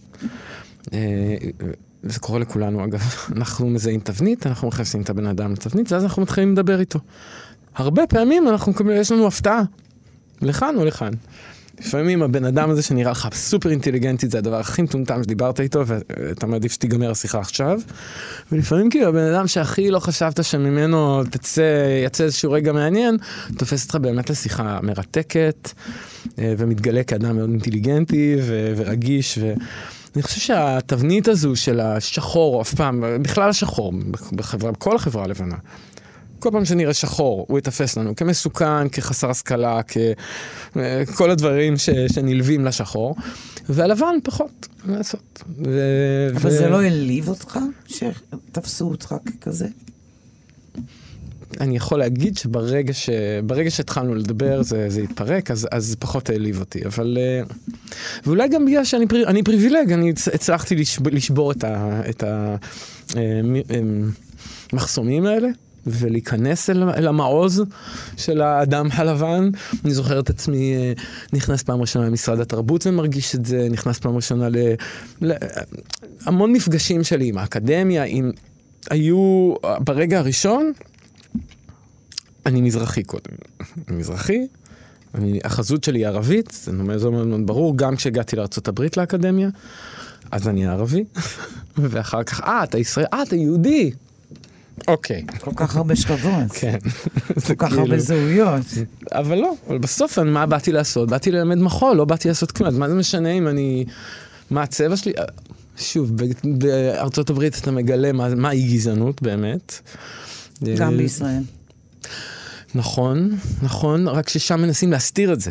[2.06, 3.00] זה קורה לכולנו אגב,
[3.36, 6.98] אנחנו מזהים תבנית, אנחנו מכניסים את הבן אדם לתבנית, ואז אנחנו מתחילים לדבר איתו.
[7.74, 9.62] הרבה פעמים אנחנו מקבלים, יש לנו הפתעה,
[10.42, 11.12] לכאן או לכאן.
[11.80, 16.46] לפעמים הבן אדם הזה שנראה לך סופר אינטליגנטי זה הדבר הכי מטומטם שדיברת איתו ואתה
[16.46, 17.80] מעדיף שתיגמר השיחה עכשיו.
[18.52, 21.62] ולפעמים כאילו הבן אדם שהכי לא חשבת שממנו תצא,
[22.06, 23.16] יצא איזשהו רגע מעניין,
[23.58, 25.70] תופס אותך באמת לשיחה מרתקת
[26.38, 28.36] אה, ומתגלה כאדם מאוד אינטליגנטי
[28.76, 29.38] ורגיש.
[29.42, 29.54] ו...
[30.14, 33.92] אני חושב שהתבנית הזו של השחור, אף פעם, בכלל השחור,
[34.32, 35.56] בחברה, בכל החברה הלבנה,
[36.38, 39.80] כל פעם שנראה שחור, הוא יתפס לנו כמסוכן, כחסר השכלה,
[41.06, 43.16] ככל הדברים ש, שנלווים לשחור,
[43.68, 45.42] והלבן פחות, מה לעשות.
[45.64, 45.80] ו...
[46.36, 46.50] אבל ו...
[46.50, 49.68] זה לא העליב אותך שתפסו אותך ככזה?
[51.60, 53.10] אני יכול להגיד שברגע ש...
[53.68, 56.86] שהתחלנו לדבר זה, זה התפרק, אז, אז פחות העליב אותי.
[56.86, 57.18] אבל...
[57.20, 57.42] אה,
[58.26, 59.22] ואולי גם בגלל שאני פר...
[59.26, 61.08] אני פריבילג, אני הצלחתי לשב...
[61.08, 62.00] לשבור את, ה...
[62.10, 62.24] את
[64.72, 65.48] המחסומים אה, האלה.
[65.86, 67.62] ולהיכנס אל, אל המעוז
[68.16, 69.50] של האדם הלבן.
[69.84, 70.92] אני זוכר את עצמי אה,
[71.32, 74.56] נכנס פעם ראשונה למשרד התרבות ומרגיש את זה, נכנס פעם ראשונה ל...
[75.22, 75.32] ל...
[76.26, 78.30] המון מפגשים שלי עם האקדמיה, עם...
[78.90, 80.72] היו ברגע הראשון,
[82.46, 83.34] אני מזרחי קודם.
[83.88, 84.46] אני מזרחי,
[85.14, 89.48] אני, החזות שלי היא ערבית, זה מאוד מאוד ברור, גם כשהגעתי לארה"ב לאקדמיה,
[90.30, 91.04] אז אני ערבי,
[91.76, 93.90] ואחר כך, אה, אתה ישראל, אה, אתה יהודי,
[94.88, 95.24] אוקיי.
[95.40, 96.50] כל כך הרבה שכבות.
[96.52, 96.78] כן.
[97.46, 98.64] כל כך הרבה כאילו- זהויות.
[99.12, 101.08] אבל לא, אבל בסוף מה באתי לעשות?
[101.08, 102.68] באתי ללמד מחול, לא באתי לעשות כלום.
[102.68, 103.84] אז מה זה משנה אם אני...
[104.50, 105.12] מה הצבע שלי?
[105.76, 106.10] שוב,
[106.44, 109.80] בארצות הברית אתה מגלה מה היא גזענות באמת.
[110.76, 111.42] גם בישראל.
[112.74, 113.30] נכון,
[113.62, 115.50] נכון, רק ששם מנסים להסתיר את זה.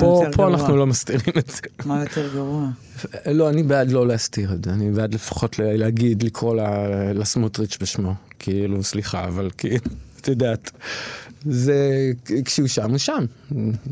[0.00, 1.60] פה, פה אנחנו לא מסתירים את זה.
[1.84, 2.68] מה יותר גרוע?
[3.26, 6.56] לא, אני בעד לא להסתיר את זה, אני בעד לפחות להגיד, לקרוא
[7.14, 8.14] לסמוטריץ' בשמו.
[8.38, 9.84] כאילו, סליחה, אבל כאילו,
[10.20, 10.70] את יודעת,
[11.44, 12.10] זה,
[12.44, 13.24] כשהוא שם, הוא שם.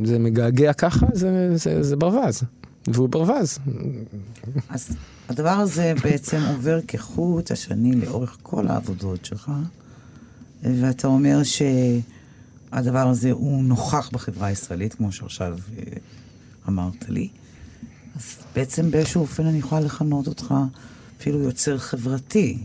[0.04, 2.42] זה מגעגע ככה, זה, זה, זה ברווז.
[2.86, 3.58] והוא ברווז.
[4.68, 4.96] אז
[5.28, 9.50] הדבר הזה בעצם עובר כחוט השני לאורך כל העבודות שלך,
[10.62, 15.82] ואתה אומר שהדבר הזה הוא נוכח בחברה הישראלית, כמו שעכשיו אה,
[16.68, 17.28] אמרת לי.
[18.16, 20.54] אז בעצם באיזשהו אופן אני יכולה לכנות אותך
[21.20, 22.58] אפילו יוצר חברתי.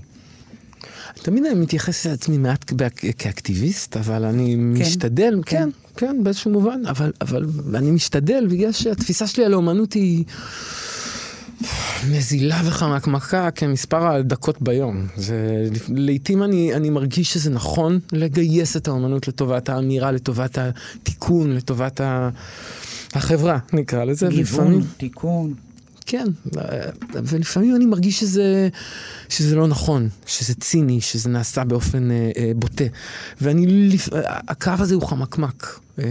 [1.13, 2.71] תמיד אני מתייחס לעצמי מעט
[3.17, 8.71] כאקטיביסט, אבל אני כן, משתדל, כן, כן, כן, באיזשהו מובן, אבל, אבל אני משתדל בגלל
[8.71, 10.23] שהתפיסה שלי על האומנות היא
[12.11, 15.07] נזילה וחמקמקה כמספר הדקות ביום.
[15.15, 22.01] זה, לעתים אני, אני מרגיש שזה נכון לגייס את האומנות לטובת האמירה, לטובת התיקון, לטובת
[22.01, 22.29] ה...
[23.13, 24.27] החברה, נקרא לזה.
[24.27, 24.87] גיוון, ולפעמים...
[24.97, 25.53] תיקון.
[26.05, 26.27] כן,
[27.13, 28.69] ולפעמים אני מרגיש שזה,
[29.29, 32.83] שזה לא נכון, שזה ציני, שזה נעשה באופן אה, אה, בוטה.
[33.41, 33.97] ואני,
[34.47, 36.05] הקו הזה הוא חמקמק, אה,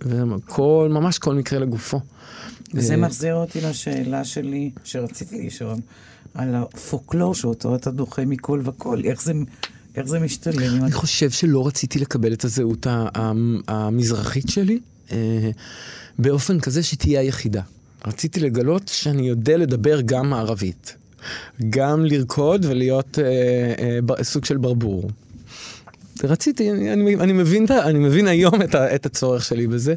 [0.00, 2.00] וכל, ממש כל מקרה לגופו.
[2.74, 5.76] וזה אה, מחזיר אותי לשאלה שלי, שרציתי לשאול,
[6.34, 9.32] על הפוקלור שאותו אתה דוחה מכל וכל, איך זה...
[9.96, 10.84] איך זה משתלם?
[10.84, 12.86] אני חושב שלא רציתי לקבל את הזהות
[13.68, 14.78] המזרחית שלי.
[15.12, 15.50] אה,
[16.18, 17.62] באופן כזה שתהיה היחידה.
[18.06, 20.96] רציתי לגלות שאני יודע לדבר גם מערבית.
[21.70, 25.10] גם לרקוד ולהיות אה, אה, סוג של ברבור.
[26.24, 29.94] רציתי, אני, אני, אני, מבין, אני מבין היום את, ה, את הצורך שלי בזה.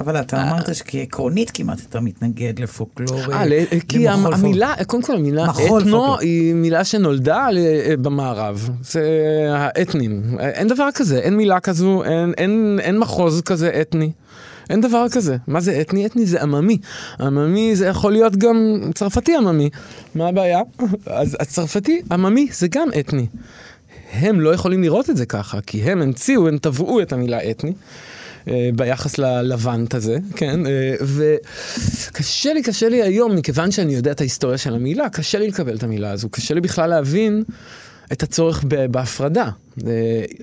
[0.00, 3.20] אבל אתה אה, אמרת שכעקרונית כמעט אתה מתנגד לפוקלור.
[3.32, 3.44] אה,
[3.88, 8.70] כי המילה, קודם כל המילה אתנו היא מילה שנולדה אה, במערב.
[8.82, 9.02] זה
[9.50, 10.22] האתנים.
[10.40, 14.10] אין דבר כזה, אין מילה כזו, אין, אין, אין מחוז כזה אתני.
[14.70, 15.36] אין דבר כזה.
[15.46, 16.06] מה זה אתני?
[16.06, 16.78] אתני זה עממי.
[17.20, 19.70] עממי זה יכול להיות גם צרפתי עממי.
[20.14, 20.60] מה הבעיה?
[21.06, 23.26] אז הצרפתי עממי זה גם אתני.
[24.12, 27.72] הם לא יכולים לראות את זה ככה, כי הם המציאו, הם טבעו את המילה אתני.
[28.48, 30.66] אה, ביחס ללבנט הזה, כן?
[30.66, 35.48] אה, וקשה לי, קשה לי היום, מכיוון שאני יודע את ההיסטוריה של המילה, קשה לי
[35.48, 36.28] לקבל את המילה הזו.
[36.28, 37.42] קשה לי בכלל להבין
[38.12, 39.50] את הצורך בהפרדה.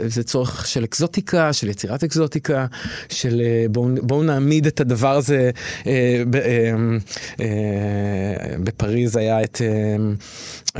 [0.05, 2.65] זה צורך של אקזוטיקה, של יצירת אקזוטיקה,
[3.09, 5.51] של אה, בואו בוא נעמיד את הדבר הזה.
[5.87, 6.41] אה, ב, אה,
[7.39, 9.95] אה, בפריז היה את, אה,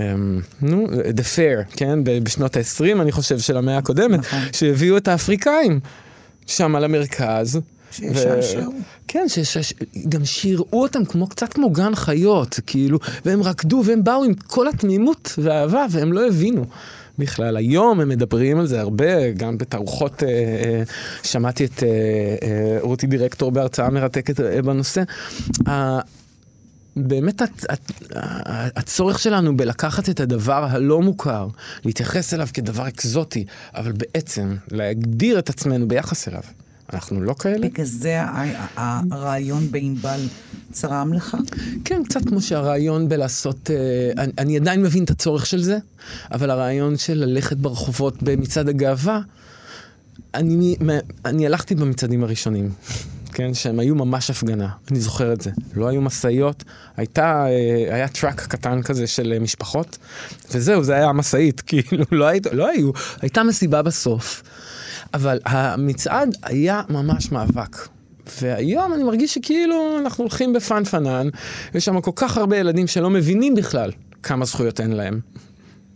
[0.01, 0.15] אה,
[0.61, 1.99] נו, The Fair, כן?
[2.03, 4.39] בשנות ה-20, אני חושב, של המאה הקודמת, נכון.
[4.51, 5.79] שהביאו את האפריקאים
[6.47, 7.59] שם על המרכז.
[7.95, 8.73] שישעשעו.
[9.07, 9.39] כן, ש...
[9.39, 9.57] ש...
[9.57, 9.73] ש...
[10.09, 14.67] גם שיראו אותם כמו, קצת כמו גן חיות, כאילו, והם רקדו והם באו עם כל
[14.67, 16.65] התמימות והאהבה, והם לא הבינו.
[17.19, 20.83] בכלל, היום הם מדברים על זה הרבה, גם בתערוכות, אה, אה,
[21.23, 21.87] שמעתי את אה,
[22.47, 25.03] אה, רותי דירקטור בהרצאה מרתקת אה, בנושא.
[25.67, 25.99] אה,
[26.95, 28.15] באמת הצ- הצ-
[28.75, 31.47] הצורך שלנו בלקחת את הדבר הלא מוכר,
[31.85, 36.41] להתייחס אליו כדבר אקזוטי, אבל בעצם להגדיר את עצמנו ביחס אליו.
[36.93, 37.67] אנחנו לא כאלה?
[37.67, 38.21] בגלל זה
[39.11, 40.19] הרעיון בענבל
[40.71, 41.37] צרם לך?
[41.85, 45.77] כן, קצת כמו שהרעיון בלעשות, אה, אני, אני עדיין מבין את הצורך של זה,
[46.31, 49.21] אבל הרעיון של ללכת ברחובות במצעד הגאווה,
[50.33, 50.75] אני,
[51.25, 52.69] אני הלכתי במצעדים הראשונים,
[53.33, 55.51] כן, שהם היו ממש הפגנה, אני זוכר את זה.
[55.75, 56.63] לא היו משאיות,
[56.97, 59.97] הייתה, אה, היה טראק קטן כזה של אה, משפחות,
[60.51, 64.43] וזהו, זה היה המשאית, כאילו, לא, היית, לא היו, הייתה מסיבה בסוף,
[65.15, 67.87] אבל המצעד היה ממש מאבק.
[68.41, 71.27] והיום אני מרגיש שכאילו אנחנו הולכים בפנפנן,
[71.75, 73.91] יש שם כל כך הרבה ילדים שלא מבינים בכלל
[74.23, 75.19] כמה זכויות אין להם.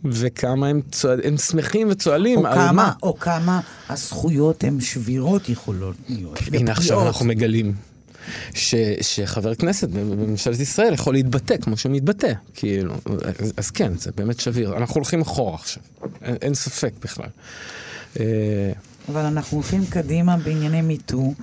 [0.04, 2.92] וכמה הם, צועד, הם שמחים וצוהלים או כמה, מה.
[3.02, 6.38] או כמה הזכויות הן שבירות יכולות להיות.
[6.52, 7.06] הנה עכשיו.
[7.06, 7.74] אנחנו מגלים
[8.54, 12.94] ש, שחבר כנסת בממשלת ישראל יכול להתבטא כמו שהוא מתבטא, כאילו,
[13.38, 14.76] אז, אז כן, זה באמת שביר.
[14.76, 15.82] אנחנו הולכים אחורה עכשיו,
[16.22, 17.28] אין, אין ספק בכלל.
[19.10, 21.34] אבל אנחנו הולכים קדימה בענייני מיטו,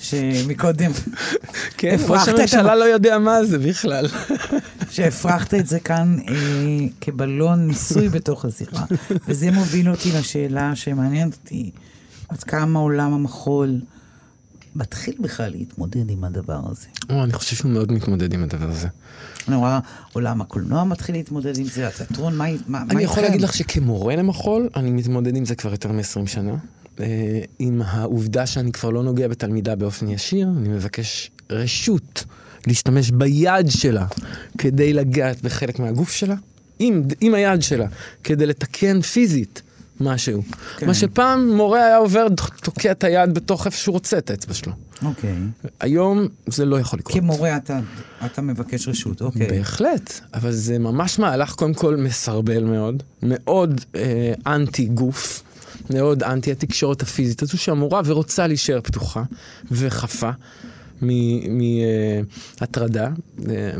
[0.00, 0.90] שמקודם,
[1.78, 4.06] כן, ראש את הממשלה ה- לא יודע מה זה בכלל.
[4.90, 6.34] שהפרחת את זה כאן אה,
[7.00, 8.84] כבלון ניסוי בתוך השיחה,
[9.28, 11.70] וזה מוביל אותי לשאלה שמעניינת אותי,
[12.28, 13.80] עד כמה עולם המחול
[14.76, 16.86] מתחיל בכלל להתמודד עם הדבר הזה.
[17.10, 18.88] או, אני חושב שהוא מאוד מתמודד עם הדבר הזה.
[19.48, 19.78] אני רואה,
[20.12, 23.22] עולם הקולנוע מתחיל להתמודד עם זה, התיאטרון, מה, מה, מה אני יכול איתכם?
[23.22, 26.54] להגיד לך שכמורה למחול, אני מתמודד עם זה כבר יותר מ-20 שנה.
[27.00, 32.24] אה, עם העובדה שאני כבר לא נוגע בתלמידה באופן ישיר, אני מבקש רשות
[32.66, 34.06] להשתמש ביד שלה
[34.58, 36.34] כדי לגעת בחלק מהגוף שלה,
[36.78, 37.86] עם, עם היד שלה,
[38.24, 39.62] כדי לתקן פיזית
[40.00, 40.42] משהו.
[40.76, 40.86] כן.
[40.86, 42.26] מה שפעם מורה היה עובר,
[42.62, 44.72] תוקע את היד בתוך איפה שהוא רוצה את האצבע שלו.
[45.02, 45.34] אוקיי.
[45.80, 47.18] היום זה לא יכול לקרות.
[47.18, 47.80] כמורה אתה,
[48.26, 49.46] אתה מבקש רשות, אוקיי.
[49.46, 55.42] בהחלט, אבל זה ממש מהלך קודם כל מסרבל מאוד, מאוד אה, אנטי גוף,
[55.90, 59.22] מאוד אנטי התקשורת הפיזית הזו שאמורה ורוצה להישאר פתוחה
[59.70, 60.30] וחפה
[62.60, 63.08] מהטרדה.
[63.48, 63.70] אה,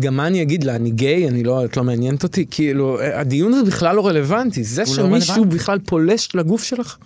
[0.00, 3.20] גם מה אני אגיד לה, אני גיי, אני לא, את לא מעניינת אותי, כאילו, אה,
[3.20, 5.56] הדיון הזה בכלל לא רלוונטי, זה לא שמישהו רלוונטי.
[5.56, 6.96] בכלל פולש לגוף שלך.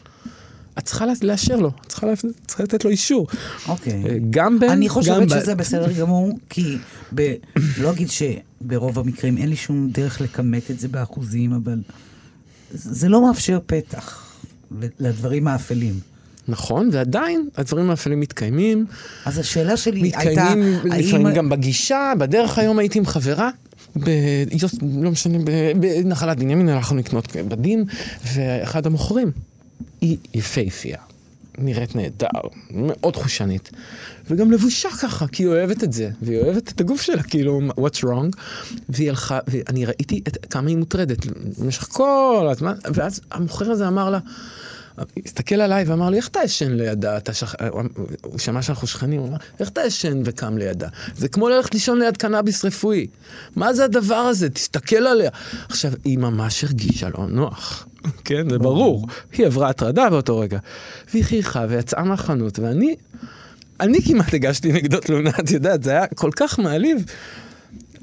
[0.79, 2.07] את צריכה לאשר לו, את צריכה,
[2.47, 3.27] צריכה לתת לו אישור.
[3.69, 4.05] אוקיי.
[4.07, 5.41] אה, גם בן, אני חושבת בת.
[5.41, 6.77] שזה בסדר גמור, כי
[7.15, 7.35] ב...
[7.79, 11.79] לא אגיד שברוב המקרים אין לי שום דרך לכמת את זה באחוזים, אבל
[12.75, 14.33] זה לא מאפשר פתח
[15.01, 16.01] לדברים האפלים.
[16.49, 18.87] נכון, ועדיין הדברים האפלים מתקיימים.
[19.25, 21.35] אז השאלה שלי הייתה, מתקיימים לפעמים האם...
[21.35, 23.51] גם בגישה, בדרך היום הייתי עם חברה.
[23.97, 24.11] ב...
[25.03, 25.39] לא משנה,
[25.81, 27.85] בנחלת בנימין הלכנו לקנות בדים,
[28.35, 29.31] ואחד המוכרים,
[30.01, 30.99] היא יפהפייה,
[31.59, 32.27] נראית נהדר,
[32.71, 33.71] מאוד חושנית,
[34.31, 38.05] וגם לבושה ככה, כי היא אוהבת את זה, והיא אוהבת את הגוף שלה, כאילו, what's
[38.05, 38.39] wrong,
[38.89, 41.27] והיא הלכה, ואני ראיתי את, כמה היא מוטרדת
[41.59, 44.19] במשך כל הזמן, ואז המוכר הזה אמר לה,
[45.27, 47.17] הסתכל עליי ואמר לי, איך אתה ישן לידה?
[47.17, 47.55] אתה שכ...
[48.23, 50.89] הוא שמע שאנחנו שכנים, הוא אמר, איך אתה ישן וקם לידה?
[51.17, 53.07] זה כמו ללכת לישון ליד קנאביס רפואי.
[53.57, 54.51] מה זה הדבר הזה?
[54.51, 55.31] תסתכל עליה.
[55.69, 57.87] עכשיו, היא ממש הרגישה לא נוח.
[58.25, 59.07] כן, זה ברור.
[59.33, 60.59] היא עברה הטרדה באותו רגע.
[61.13, 62.97] והיא חייכה ויצאה מהחנות, ואני,
[63.81, 67.05] אני כמעט הגשתי נגדו תלונה, את יודעת, זה היה כל כך מעליב.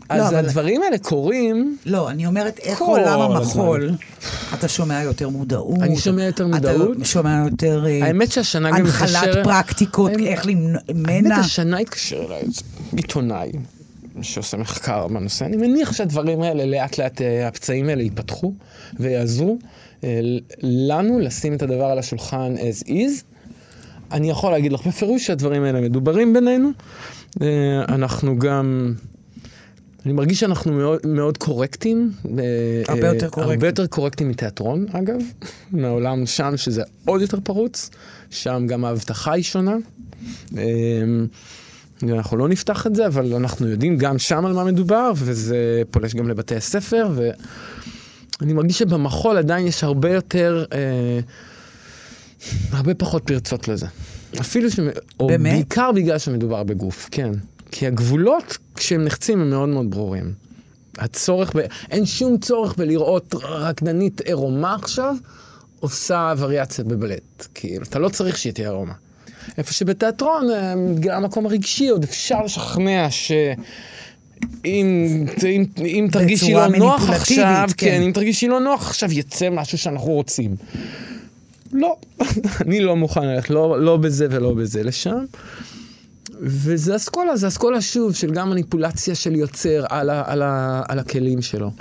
[0.09, 3.21] אז אבל- הדברים האלה קורים, לא, אני אומרת, איך עולם.
[3.21, 3.91] המחול,
[4.53, 5.79] אתה שומע יותר מודעות.
[5.81, 6.97] אני שומע יותר מודעות.
[6.97, 11.31] אתה שומע יותר אה, האמת שהשנה גם הנחלת מתקשר- פרקטיקות, איך למנוע האמת.
[11.39, 12.43] השנה התקשר אליי
[12.95, 13.51] עיתונאי
[14.21, 15.45] שעושה מחקר בנושא.
[15.45, 18.53] אני מניח שהדברים האלה, לאט לאט אה, הפצעים האלה ייפתחו
[18.99, 19.57] ויעזרו
[20.03, 20.19] אה,
[20.63, 23.23] לנו לשים את הדבר על השולחן as is.
[24.11, 26.69] אני יכול להגיד לך בפירוש שהדברים האלה מדוברים בינינו.
[27.87, 28.93] אנחנו גם...
[30.05, 32.11] אני מרגיש שאנחנו מאוד, מאוד קורקטים.
[32.25, 32.43] אה,
[32.87, 33.53] הרבה אה, יותר קורקטים.
[33.53, 35.21] הרבה יותר קורקטים מתיאטרון, אגב.
[35.71, 37.89] מהעולם שם, שזה עוד יותר פרוץ.
[38.29, 39.75] שם גם האבטחה היא שונה.
[40.57, 40.63] אה,
[42.03, 46.15] אנחנו לא נפתח את זה, אבל אנחנו יודעים גם שם על מה מדובר, וזה פולש
[46.15, 51.19] גם לבתי הספר, ואני מרגיש שבמחול עדיין יש הרבה יותר, אה,
[52.71, 53.85] הרבה פחות פרצות לזה.
[54.41, 54.79] אפילו ש...
[55.19, 55.53] או באמת?
[55.53, 57.31] בעיקר בגלל שמדובר בגוף, כן.
[57.71, 60.33] כי הגבולות, כשהם נחצים, הם מאוד מאוד ברורים.
[60.97, 61.59] הצורך, ב...
[61.91, 65.15] אין שום צורך בלראות רקדנית עירומה עכשיו,
[65.79, 67.47] עושה וריאציות בבלט.
[67.53, 68.93] כאילו, אתה לא צריך שהיא תהיה עירומה.
[69.57, 73.31] איפה שבתיאטרון, אה, בגלל המקום הרגשי, עוד אפשר לשכנע ש...
[74.65, 77.87] אם, אם, אם תרגישי לא נוח עכשיו, כן.
[77.87, 80.55] כן, אם תרגישי לא נוח עכשיו, יצא משהו שאנחנו רוצים.
[81.73, 81.95] לא,
[82.65, 85.25] אני לא מוכן ללכת, לא, לא בזה ולא בזה לשם.
[86.41, 90.99] וזה אסכולה, זה אסכולה שוב של גם מניפולציה של יוצר על, ה, על, ה, על
[90.99, 91.71] הכלים שלו.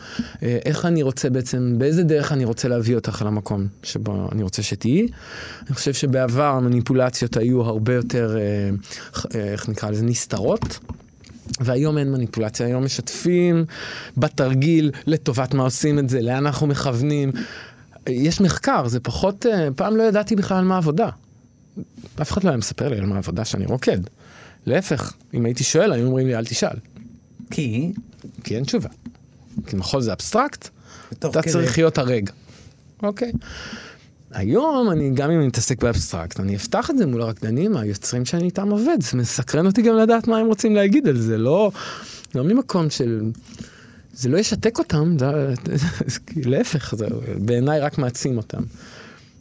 [0.42, 4.62] אה, איך אני רוצה בעצם, באיזה דרך אני רוצה להביא אותך למקום שבו אני רוצה
[4.62, 5.08] שתהיי.
[5.66, 8.70] אני חושב שבעבר המניפולציות היו הרבה יותר, אה,
[9.34, 10.78] אה, איך נקרא לזה, נסתרות.
[11.60, 13.64] והיום אין מניפולציה, היום משתפים
[14.16, 17.32] בתרגיל לטובת מה עושים את זה, לאן אנחנו מכוונים.
[18.08, 19.46] יש מחקר, זה פחות,
[19.76, 21.08] פעם לא ידעתי בכלל על מה העבודה.
[22.22, 23.98] אף אחד לא היה מספר לי על מה העבודה שאני רוקד.
[24.66, 26.76] להפך, אם הייתי שואל, היו אומרים לי, אל תשאל.
[27.50, 27.92] כי
[28.44, 28.88] כי אין תשובה.
[29.66, 30.68] כי מחול זה אבסטרקט,
[31.12, 32.32] אתה כדי- צריך להיות הרגע.
[33.02, 33.32] אוקיי.
[34.30, 38.44] היום, אני, גם אם אני מתעסק באבסטרקט, אני אפתח את זה מול הרקדנים, היוצרים שאני
[38.44, 38.96] איתם עובד.
[39.00, 41.70] זה מסקרן אותי גם לדעת מה הם רוצים להגיד על זה, לא,
[42.34, 43.22] לא ממקום של...
[44.14, 45.26] זה לא ישתק אותם, זה,
[46.50, 47.06] להפך, זה
[47.38, 48.62] בעיניי רק מעצים אותם.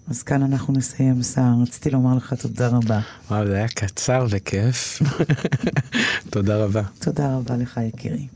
[0.10, 1.54] אז כאן אנחנו נסיים, סער.
[1.62, 3.00] רציתי לומר לך תודה רבה.
[3.32, 5.02] וואו, זה היה קצר וכיף.
[6.32, 6.82] תודה רבה.
[7.00, 8.28] תודה רבה לך, יקירי.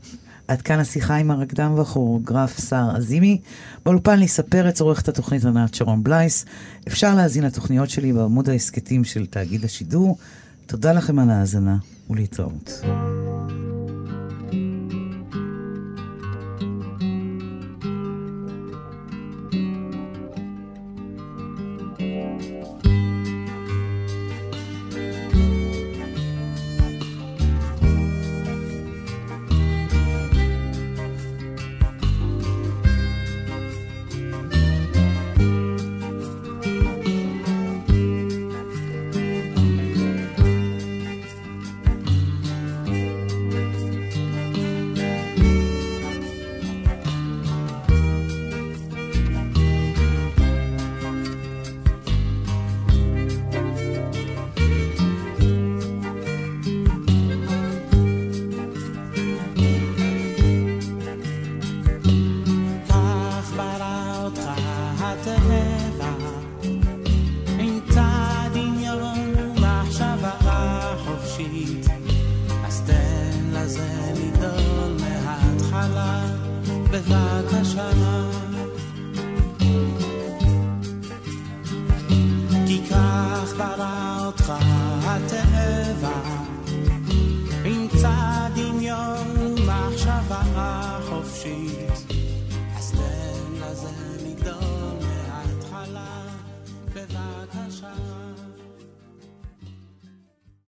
[0.48, 3.40] עד כאן השיחה עם הרקדן והכוריאוגרף סער עזימי.
[3.84, 6.44] באולפן ליסה פרץ עורכת התוכנית ענת שרון בלייס.
[6.88, 10.18] אפשר להאזין לתוכניות שלי בעמוד ההסכתים של תאגיד השידור.
[10.66, 11.76] תודה לכם על ההאזנה
[12.10, 12.82] ולהתראות.